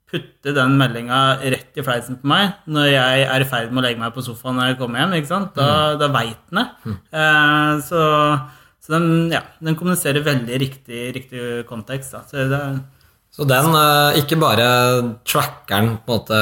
putte 0.08 0.54
den 0.56 0.78
meldinga 0.80 1.40
rett 1.42 1.76
i 1.76 1.84
fleisen 1.84 2.16
på 2.22 2.30
meg 2.32 2.62
når 2.72 2.86
jeg 2.94 3.26
er 3.28 3.44
i 3.44 3.48
ferd 3.50 3.74
med 3.74 3.82
å 3.82 3.86
legge 3.88 4.00
meg 4.00 4.14
på 4.16 4.24
sofaen 4.24 4.56
når 4.56 4.70
jeg 4.72 4.78
kommer 4.80 5.02
hjem. 5.02 5.18
ikke 5.18 5.32
sant? 5.32 5.58
Da, 5.58 5.98
mm. 5.98 6.14
veit 6.14 6.40
den 6.52 6.62
det. 6.62 6.68
Mm. 6.86 7.00
Eh, 7.22 7.74
så 7.90 8.04
så 8.88 8.94
den, 8.94 9.32
ja, 9.34 9.42
den 9.60 9.76
kommuniserer 9.76 10.24
veldig 10.24 10.60
riktig, 10.62 11.10
riktig 11.16 11.42
kontekst. 11.68 12.14
Da. 12.16 12.22
Så, 12.24 12.46
det, 12.48 12.60
så 13.36 13.44
den 13.44 13.74
uh, 13.76 14.16
ikke 14.16 14.38
bare 14.40 14.68
tracker 15.28 15.74
den 15.84 15.90
på 16.06 16.16
en 16.16 16.22
måte 16.22 16.38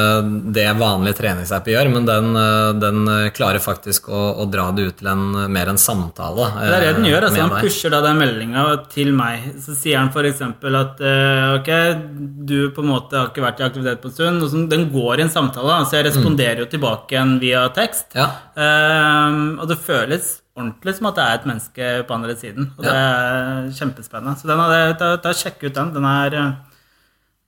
det 0.54 0.68
vanlige 0.78 1.18
treningsappet 1.18 1.72
gjør, 1.72 1.90
men 1.90 2.06
den, 2.06 2.38
uh, 2.38 2.70
den 2.78 3.10
klarer 3.34 3.58
faktisk 3.64 4.06
å, 4.14 4.22
å, 4.44 4.46
dra 4.46 4.68
det 4.76 4.86
ut 4.86 5.00
til 5.02 5.10
en, 5.10 5.26
mer 5.50 5.72
en 5.74 5.82
samtale. 5.82 6.52
Det 6.60 6.70
er 6.78 6.86
det 6.86 6.94
den 7.00 7.10
gjør. 7.10 7.26
altså 7.32 7.42
Han 7.48 7.56
pusher 7.66 7.96
da 7.96 8.04
den 8.06 8.22
meldinga 8.22 8.64
til 8.94 9.10
meg. 9.18 9.50
Så 9.66 9.74
sier 9.74 9.98
han 10.04 10.14
f.eks. 10.14 10.46
at 10.46 11.04
ok, 11.58 11.74
du 12.46 12.56
på 12.78 12.86
en 12.86 12.92
måte 12.94 13.18
har 13.18 13.34
ikke 13.34 13.48
vært 13.48 13.66
i 13.66 13.68
aktivitet 13.72 14.06
på 14.06 14.12
en 14.12 14.18
stund. 14.20 14.46
Og 14.46 14.70
den 14.70 14.86
går 14.94 15.18
i 15.18 15.26
en 15.26 15.36
samtale, 15.40 15.82
så 15.82 15.98
jeg 15.98 16.12
responderer 16.12 16.62
jo 16.62 16.70
tilbake 16.78 17.18
igjen 17.18 17.38
via 17.42 17.66
tekst. 17.74 18.12
Ja. 18.14 18.30
og 18.54 19.66
det 19.66 19.82
føles 19.82 20.36
ordentlig 20.56 20.96
som 20.96 21.10
at 21.10 21.18
det 21.18 21.24
er 21.24 21.36
et 21.38 21.50
menneske 21.50 21.90
på 22.08 22.16
andre 22.16 22.36
siden. 22.38 22.70
Og 22.76 22.86
det 22.86 22.94
er 22.94 23.68
kjempespennende. 23.76 24.38
Så 24.40 24.48
den 24.48 24.62
hadde, 24.62 24.80
da, 25.00 25.10
da 25.20 25.34
sjekk 25.36 25.66
ut 25.66 25.76
den. 25.76 25.92
Den 25.94 26.08
er, 26.08 26.36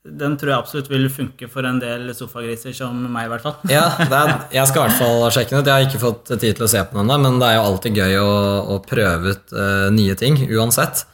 den 0.05 0.37
tror 0.41 0.53
jeg 0.53 0.63
absolutt 0.63 0.91
vil 0.93 1.09
funke 1.13 1.49
for 1.51 1.67
en 1.69 1.81
del 1.83 2.11
sofagriser 2.17 2.77
som 2.77 2.97
meg, 3.09 3.29
i 3.29 3.33
hvert 3.33 3.47
fall. 3.47 3.57
Ja, 3.73 3.87
er, 4.07 4.35
jeg 4.55 4.71
skal 4.71 4.83
i 4.83 4.87
hvert 4.87 5.01
fall 5.01 5.29
sjekke 5.35 5.55
den 5.55 5.63
ut. 5.63 5.71
Jeg 5.71 5.75
har 5.75 5.87
ikke 5.89 6.03
fått 6.05 6.35
tid 6.35 6.59
til 6.59 6.67
å 6.69 6.73
se 6.73 6.83
på 6.85 6.99
den 6.99 7.07
ennå, 7.07 7.21
men 7.25 7.41
det 7.41 7.51
er 7.51 7.59
jo 7.59 7.69
alltid 7.71 8.03
gøy 8.03 8.19
å, 8.23 8.33
å 8.77 8.81
prøve 8.85 9.37
ut 9.37 9.57
uh, 9.57 9.87
nye 9.95 10.19
ting, 10.21 10.41
uansett. 10.53 11.07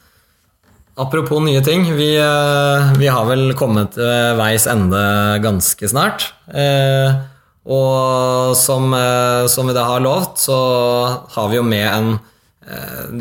Apropos 0.99 1.41
nye 1.43 1.63
ting, 1.63 1.87
vi, 1.95 2.13
uh, 2.19 2.91
vi 2.99 3.07
har 3.11 3.27
vel 3.27 3.49
kommet 3.59 3.95
til 3.97 4.35
veis 4.39 4.67
ende 4.71 5.05
ganske 5.43 5.91
snart. 5.91 6.29
Uh, 6.51 7.34
og 7.65 8.53
som, 8.59 8.93
som, 9.49 9.67
vi 9.67 9.73
da 9.73 9.87
har 9.89 10.03
lovt, 10.05 10.37
så 10.45 10.57
har 11.33 11.49
vi 11.49 11.57
jo 11.57 11.65
med 11.65 11.85
en 11.89 12.15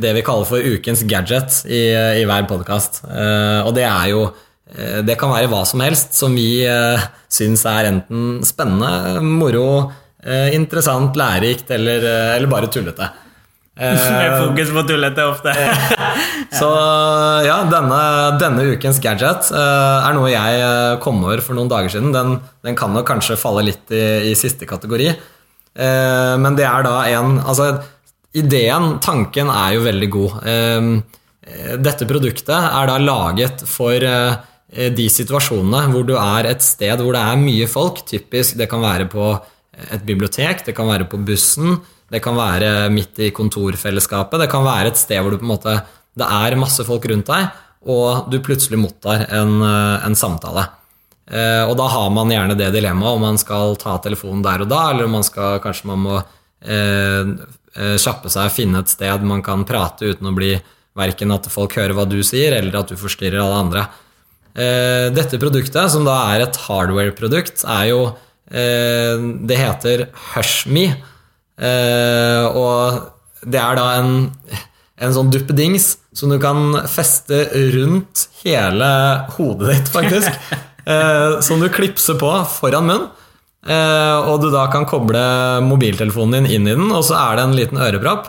det 0.00 0.14
vi 0.16 0.22
kaller 0.24 0.48
for 0.48 0.64
ukens 0.64 1.02
gadget 1.04 1.62
i, 1.68 1.83
i 1.92 2.22
hver 2.24 2.46
podkast. 2.48 3.02
og 3.04 3.72
det 3.76 3.85
er 3.85 4.07
jo 4.09 4.22
Eh, 4.74 5.00
det 5.07 5.16
kan 5.20 5.33
være 5.33 5.50
hva 5.52 5.62
som 5.68 5.83
helst 5.85 6.16
som 6.18 6.35
vi 6.37 6.64
syns 7.33 7.64
er 7.68 7.90
enten 7.90 8.40
spennende, 8.46 9.20
moro, 9.24 9.92
interessant, 10.24 11.18
lærerikt 11.20 11.68
eller, 11.74 12.07
eller 12.38 12.48
bare 12.48 12.70
tullete. 12.72 13.11
Med 13.74 14.37
fokus 14.38 14.70
på 14.72 14.85
tullete 14.88 15.26
ofte. 15.28 15.52
så 16.61 16.70
ja, 17.55 17.71
denne, 17.71 18.01
denne, 18.40 18.67
ukens 18.75 19.01
gadget 19.03 19.51
er 19.55 20.17
noe 20.17 20.33
jeg 20.33 20.99
kom 21.05 21.23
over 21.25 21.43
for 21.45 21.57
noen 21.57 21.71
dager 21.71 21.95
siden. 21.95 22.12
Den, 22.14 22.38
den 22.67 22.79
kan 22.79 22.93
nok 22.95 23.07
kanskje 23.09 23.38
falle 23.40 23.64
litt 23.71 23.93
i, 23.95 24.31
i 24.31 24.35
siste 24.38 24.69
kategori. 24.69 25.12
men 26.38 26.55
det 26.59 26.67
er 26.69 26.85
da 26.87 26.97
en 27.11 27.38
Altså, 27.43 27.73
ideen, 28.35 28.99
tanken, 29.03 29.51
er 29.51 29.75
jo 29.75 29.87
veldig 29.87 30.11
god. 30.11 30.37
dette 31.83 32.07
produktet 32.07 32.55
er 32.55 32.90
da 32.90 32.99
laget 33.03 33.64
for 33.69 34.03
Eh, 34.75 34.90
de 34.90 35.07
situasjonene 35.12 35.87
hvor 35.93 36.07
du 36.07 36.14
er 36.19 36.49
et 36.51 36.62
sted 36.64 36.99
hvor 36.99 37.14
det 37.14 37.23
er 37.23 37.40
mye 37.40 37.67
folk, 37.71 38.03
typisk 38.09 38.59
det 38.59 38.67
kan 38.71 38.83
være 38.83 39.07
på 39.11 39.27
et 39.95 40.03
bibliotek, 40.07 40.64
det 40.67 40.75
kan 40.75 40.88
være 40.88 41.07
på 41.11 41.21
bussen, 41.27 41.77
det 42.11 42.21
kan 42.23 42.37
være 42.38 42.88
midt 42.95 43.19
i 43.23 43.31
kontorfellesskapet, 43.35 44.40
det 44.43 44.51
kan 44.51 44.67
være 44.67 44.93
et 44.93 44.99
sted 44.99 45.21
hvor 45.21 45.35
du 45.35 45.38
på 45.38 45.47
en 45.47 45.53
måte, 45.53 45.77
det 46.18 46.27
er 46.27 46.59
masse 46.61 46.85
folk 46.87 47.07
rundt 47.11 47.31
deg, 47.31 47.61
og 47.90 48.31
du 48.33 48.38
plutselig 48.44 48.79
mottar 48.81 49.27
en, 49.29 49.59
eh, 49.62 50.07
en 50.07 50.16
samtale. 50.16 50.68
Eh, 51.31 51.64
og 51.64 51.77
da 51.81 51.88
har 51.88 52.11
man 52.12 52.31
gjerne 52.33 52.57
det 52.57 52.70
dilemmaet 52.74 53.16
om 53.16 53.27
man 53.29 53.40
skal 53.40 53.77
ta 53.81 53.96
telefonen 54.05 54.44
der 54.44 54.64
og 54.64 54.68
da, 54.68 54.90
eller 54.90 55.09
om 55.09 55.18
man 55.18 55.24
skal, 55.24 55.59
kanskje 55.64 55.88
man 55.88 56.03
må 56.05 56.18
eh, 56.20 57.35
kjappe 57.74 58.31
seg, 58.31 58.53
finne 58.55 58.85
et 58.85 58.92
sted 58.92 59.24
man 59.27 59.42
kan 59.42 59.64
prate 59.66 60.12
uten 60.12 60.31
å 60.31 60.37
bli 60.37 60.55
verken 60.94 61.33
at 61.35 61.48
folk 61.50 61.74
hører 61.79 61.96
hva 61.96 62.07
du 62.07 62.20
sier, 62.22 62.55
eller 62.55 62.77
at 62.79 62.92
du 62.92 62.98
forstyrrer 62.98 63.40
alle 63.42 63.62
andre. 63.64 63.87
Eh, 64.55 65.09
dette 65.11 65.40
produktet, 65.42 65.90
som 65.90 66.07
da 66.07 66.14
er 66.35 66.44
et 66.44 66.61
hardware-produkt, 66.68 67.64
er 67.66 67.88
jo 67.90 68.05
eh, 68.46 69.18
Det 69.48 69.59
heter 69.59 70.07
Hushme. 70.35 70.92
Eh, 71.59 72.44
og 72.55 73.11
det 73.42 73.59
er 73.61 73.81
da 73.81 73.88
en, 73.98 74.14
en 75.00 75.14
sånn 75.16 75.33
duppedings 75.35 75.94
som 76.14 76.30
du 76.30 76.38
kan 76.42 76.76
feste 76.90 77.48
rundt 77.74 78.28
hele 78.44 78.88
hodet 79.37 79.72
ditt, 79.72 79.90
faktisk. 79.94 80.30
som 81.46 81.62
du 81.62 81.70
klipser 81.72 82.18
på 82.20 82.30
foran 82.52 82.85
munn. 82.90 83.07
og 84.28 84.35
du 84.42 84.50
da 84.52 84.66
kan 84.70 84.85
koble 84.85 85.22
mobiltelefonen 85.64 86.44
din 86.44 86.59
inn 86.59 86.68
i 86.68 86.74
den, 86.76 86.92
og 86.92 87.07
så 87.09 87.16
er 87.22 87.38
det 87.38 87.46
en 87.46 87.57
liten 87.57 87.80
ørepropp. 87.80 88.28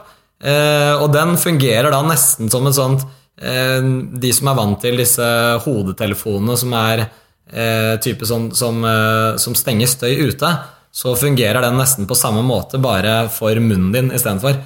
og 1.04 1.06
den 1.12 1.36
fungerer 1.38 1.92
da 1.92 2.00
nesten 2.08 2.50
som 2.50 2.66
et 2.66 2.78
sånt 2.80 3.04
Eh, 3.42 3.84
de 4.16 4.32
som 4.32 4.48
er 4.48 4.56
vant 4.56 4.80
til 4.80 4.96
disse 5.00 5.26
hodetelefonene 5.66 6.56
som 6.60 6.76
er 6.80 7.02
eh, 7.04 7.96
type 8.04 8.28
sånn, 8.28 8.52
som, 8.56 8.80
eh, 8.88 9.36
som, 9.42 9.58
stenger 9.58 9.92
støy 9.92 10.30
ute, 10.30 10.52
så 10.96 11.16
fungerer 11.20 11.66
den 11.66 11.76
nesten 11.76 12.08
på 12.08 12.16
samme 12.16 12.46
måte, 12.48 12.80
bare 12.80 13.26
for 13.34 13.60
munnen 13.60 13.92
din 13.92 14.14
istedenfor. 14.16 14.62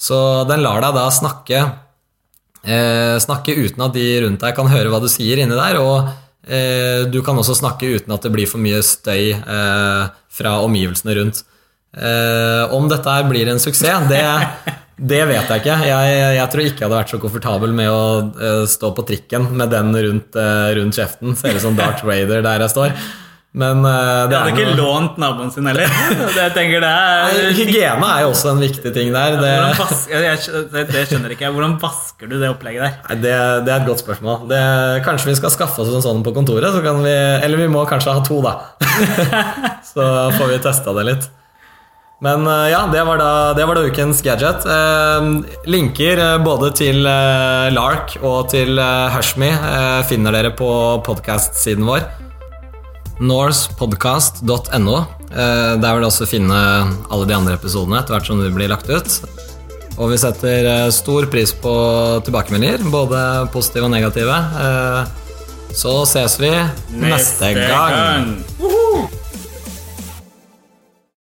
Så 0.00 0.18
den 0.48 0.62
lar 0.64 0.82
deg 0.84 0.96
da 0.96 1.06
snakke, 1.14 1.62
eh, 2.64 3.16
snakke 3.22 3.56
uten 3.56 3.86
at 3.86 3.96
de 3.96 4.06
rundt 4.26 4.42
deg 4.42 4.56
kan 4.56 4.70
høre 4.70 4.92
hva 4.92 5.00
du 5.02 5.08
sier 5.12 5.40
inni 5.40 5.56
der, 5.56 5.80
og 5.80 6.10
eh, 6.46 7.04
du 7.08 7.20
kan 7.24 7.38
også 7.38 7.56
snakke 7.60 7.94
uten 7.96 8.14
at 8.14 8.26
det 8.26 8.32
blir 8.34 8.50
for 8.50 8.62
mye 8.62 8.82
støy 8.84 9.32
eh, 9.34 10.14
fra 10.28 10.56
omgivelsene 10.66 11.20
rundt. 11.20 11.44
om 12.74 12.88
dette 12.90 13.06
her 13.06 13.28
blir 13.30 13.46
en 13.46 13.60
suksess, 13.62 14.08
det 14.10 14.24
det 14.94 15.24
vet 15.26 15.48
jeg 15.50 15.62
ikke. 15.62 15.76
Jeg, 15.88 16.18
jeg, 16.36 16.46
tror 16.52 16.62
ikke 16.62 16.82
jeg 16.82 16.86
hadde 16.86 16.98
vært 17.00 17.12
så 17.12 17.18
komfortabel 17.22 17.72
med 17.74 17.90
å 17.90 18.04
uh, 18.38 18.62
stå 18.70 18.92
på 18.94 19.04
trikken 19.08 19.48
med 19.58 19.72
den 19.74 19.90
rundt, 19.90 20.38
uh, 20.38 20.70
rundt 20.78 20.98
kjeften. 20.98 21.34
Ser 21.38 21.58
ut 21.58 21.64
som 21.64 21.78
Darth 21.78 22.06
Raider 22.06 22.44
der 22.46 22.62
jeg 22.62 22.70
står. 22.70 22.94
Men 23.54 23.84
uh, 23.86 24.26
det 24.26 24.34
Jeg 24.34 24.40
hadde 24.40 24.52
ikke 24.54 24.78
lånt 24.80 25.18
naboen 25.22 25.52
sin 25.54 25.68
heller. 25.70 25.86
det, 26.34 26.46
det 26.56 26.64
er... 26.80 27.52
Hygiene 27.54 28.08
er 28.08 28.24
jo 28.24 28.32
også 28.32 28.50
en 28.50 28.64
viktig 28.64 28.90
ting 28.96 29.12
der. 29.14 29.36
Det... 29.38 29.52
Vasker, 29.78 30.26
jeg, 30.26 30.64
det 30.90 31.04
skjønner 31.06 31.36
ikke 31.36 31.46
jeg. 31.46 31.54
Hvordan 31.54 31.76
vasker 31.82 32.32
du 32.32 32.34
det 32.40 32.50
opplegget 32.50 32.82
der? 32.82 32.98
Nei, 33.06 33.20
det, 33.22 33.36
det, 33.68 33.70
er 33.70 33.84
et 33.84 33.86
godt 33.86 34.02
spørsmål. 34.02 34.50
kanskje 35.06 35.30
vi 35.30 35.38
skal 35.38 35.54
skaffe 35.54 35.84
oss 35.84 35.94
en 35.94 36.02
sånn 36.02 36.26
på 36.26 36.34
kontoret? 36.34 36.82
Vi, 36.82 37.14
eller 37.14 37.62
vi 37.62 37.70
må 37.70 37.86
kanskje 37.86 38.16
ha 38.18 38.26
to, 38.26 38.42
da. 38.42 38.58
så 39.92 40.10
får 40.34 40.54
vi 40.56 40.60
testa 40.66 40.98
det 40.98 41.08
litt. 41.12 41.30
Men 42.24 42.46
eh, 42.46 42.70
ja, 42.72 42.86
det 42.92 43.02
var 43.04 43.18
da, 43.18 43.30
det 43.56 43.66
var 43.68 43.78
da 43.78 43.84
ukens 43.84 44.22
gadget. 44.24 44.64
Eh, 44.64 45.30
linker 45.68 46.22
eh, 46.24 46.36
både 46.44 46.72
til 46.78 47.02
Lark 47.04 48.16
og 48.22 48.48
til 48.54 48.80
Hushme 49.14 49.52
finner 50.08 50.34
dere 50.36 50.54
på 50.56 50.74
podkast-siden 51.04 51.84
vår. 51.88 52.23
Norspodcast.no. 53.20 54.96
Der 55.34 55.88
vil 55.90 56.04
du 56.04 56.08
også 56.08 56.28
finne 56.30 56.58
alle 57.10 57.26
de 57.28 57.36
andre 57.36 57.56
episodene 57.58 58.00
etter 58.00 58.16
hvert 58.16 58.30
som 58.30 58.42
de 58.42 58.52
blir 58.54 58.70
lagt 58.72 58.90
ut. 58.90 59.18
Og 59.94 60.10
vi 60.10 60.18
setter 60.18 60.90
stor 60.94 61.28
pris 61.30 61.52
på 61.54 61.74
tilbakemeldinger, 62.26 62.82
både 62.90 63.20
positive 63.54 63.86
og 63.86 63.94
negative. 63.94 64.38
Så 65.74 65.94
ses 66.10 66.38
vi 66.42 66.50
neste, 66.50 67.04
neste 67.04 67.52
gang. 67.58 68.32
gang. 68.58 69.20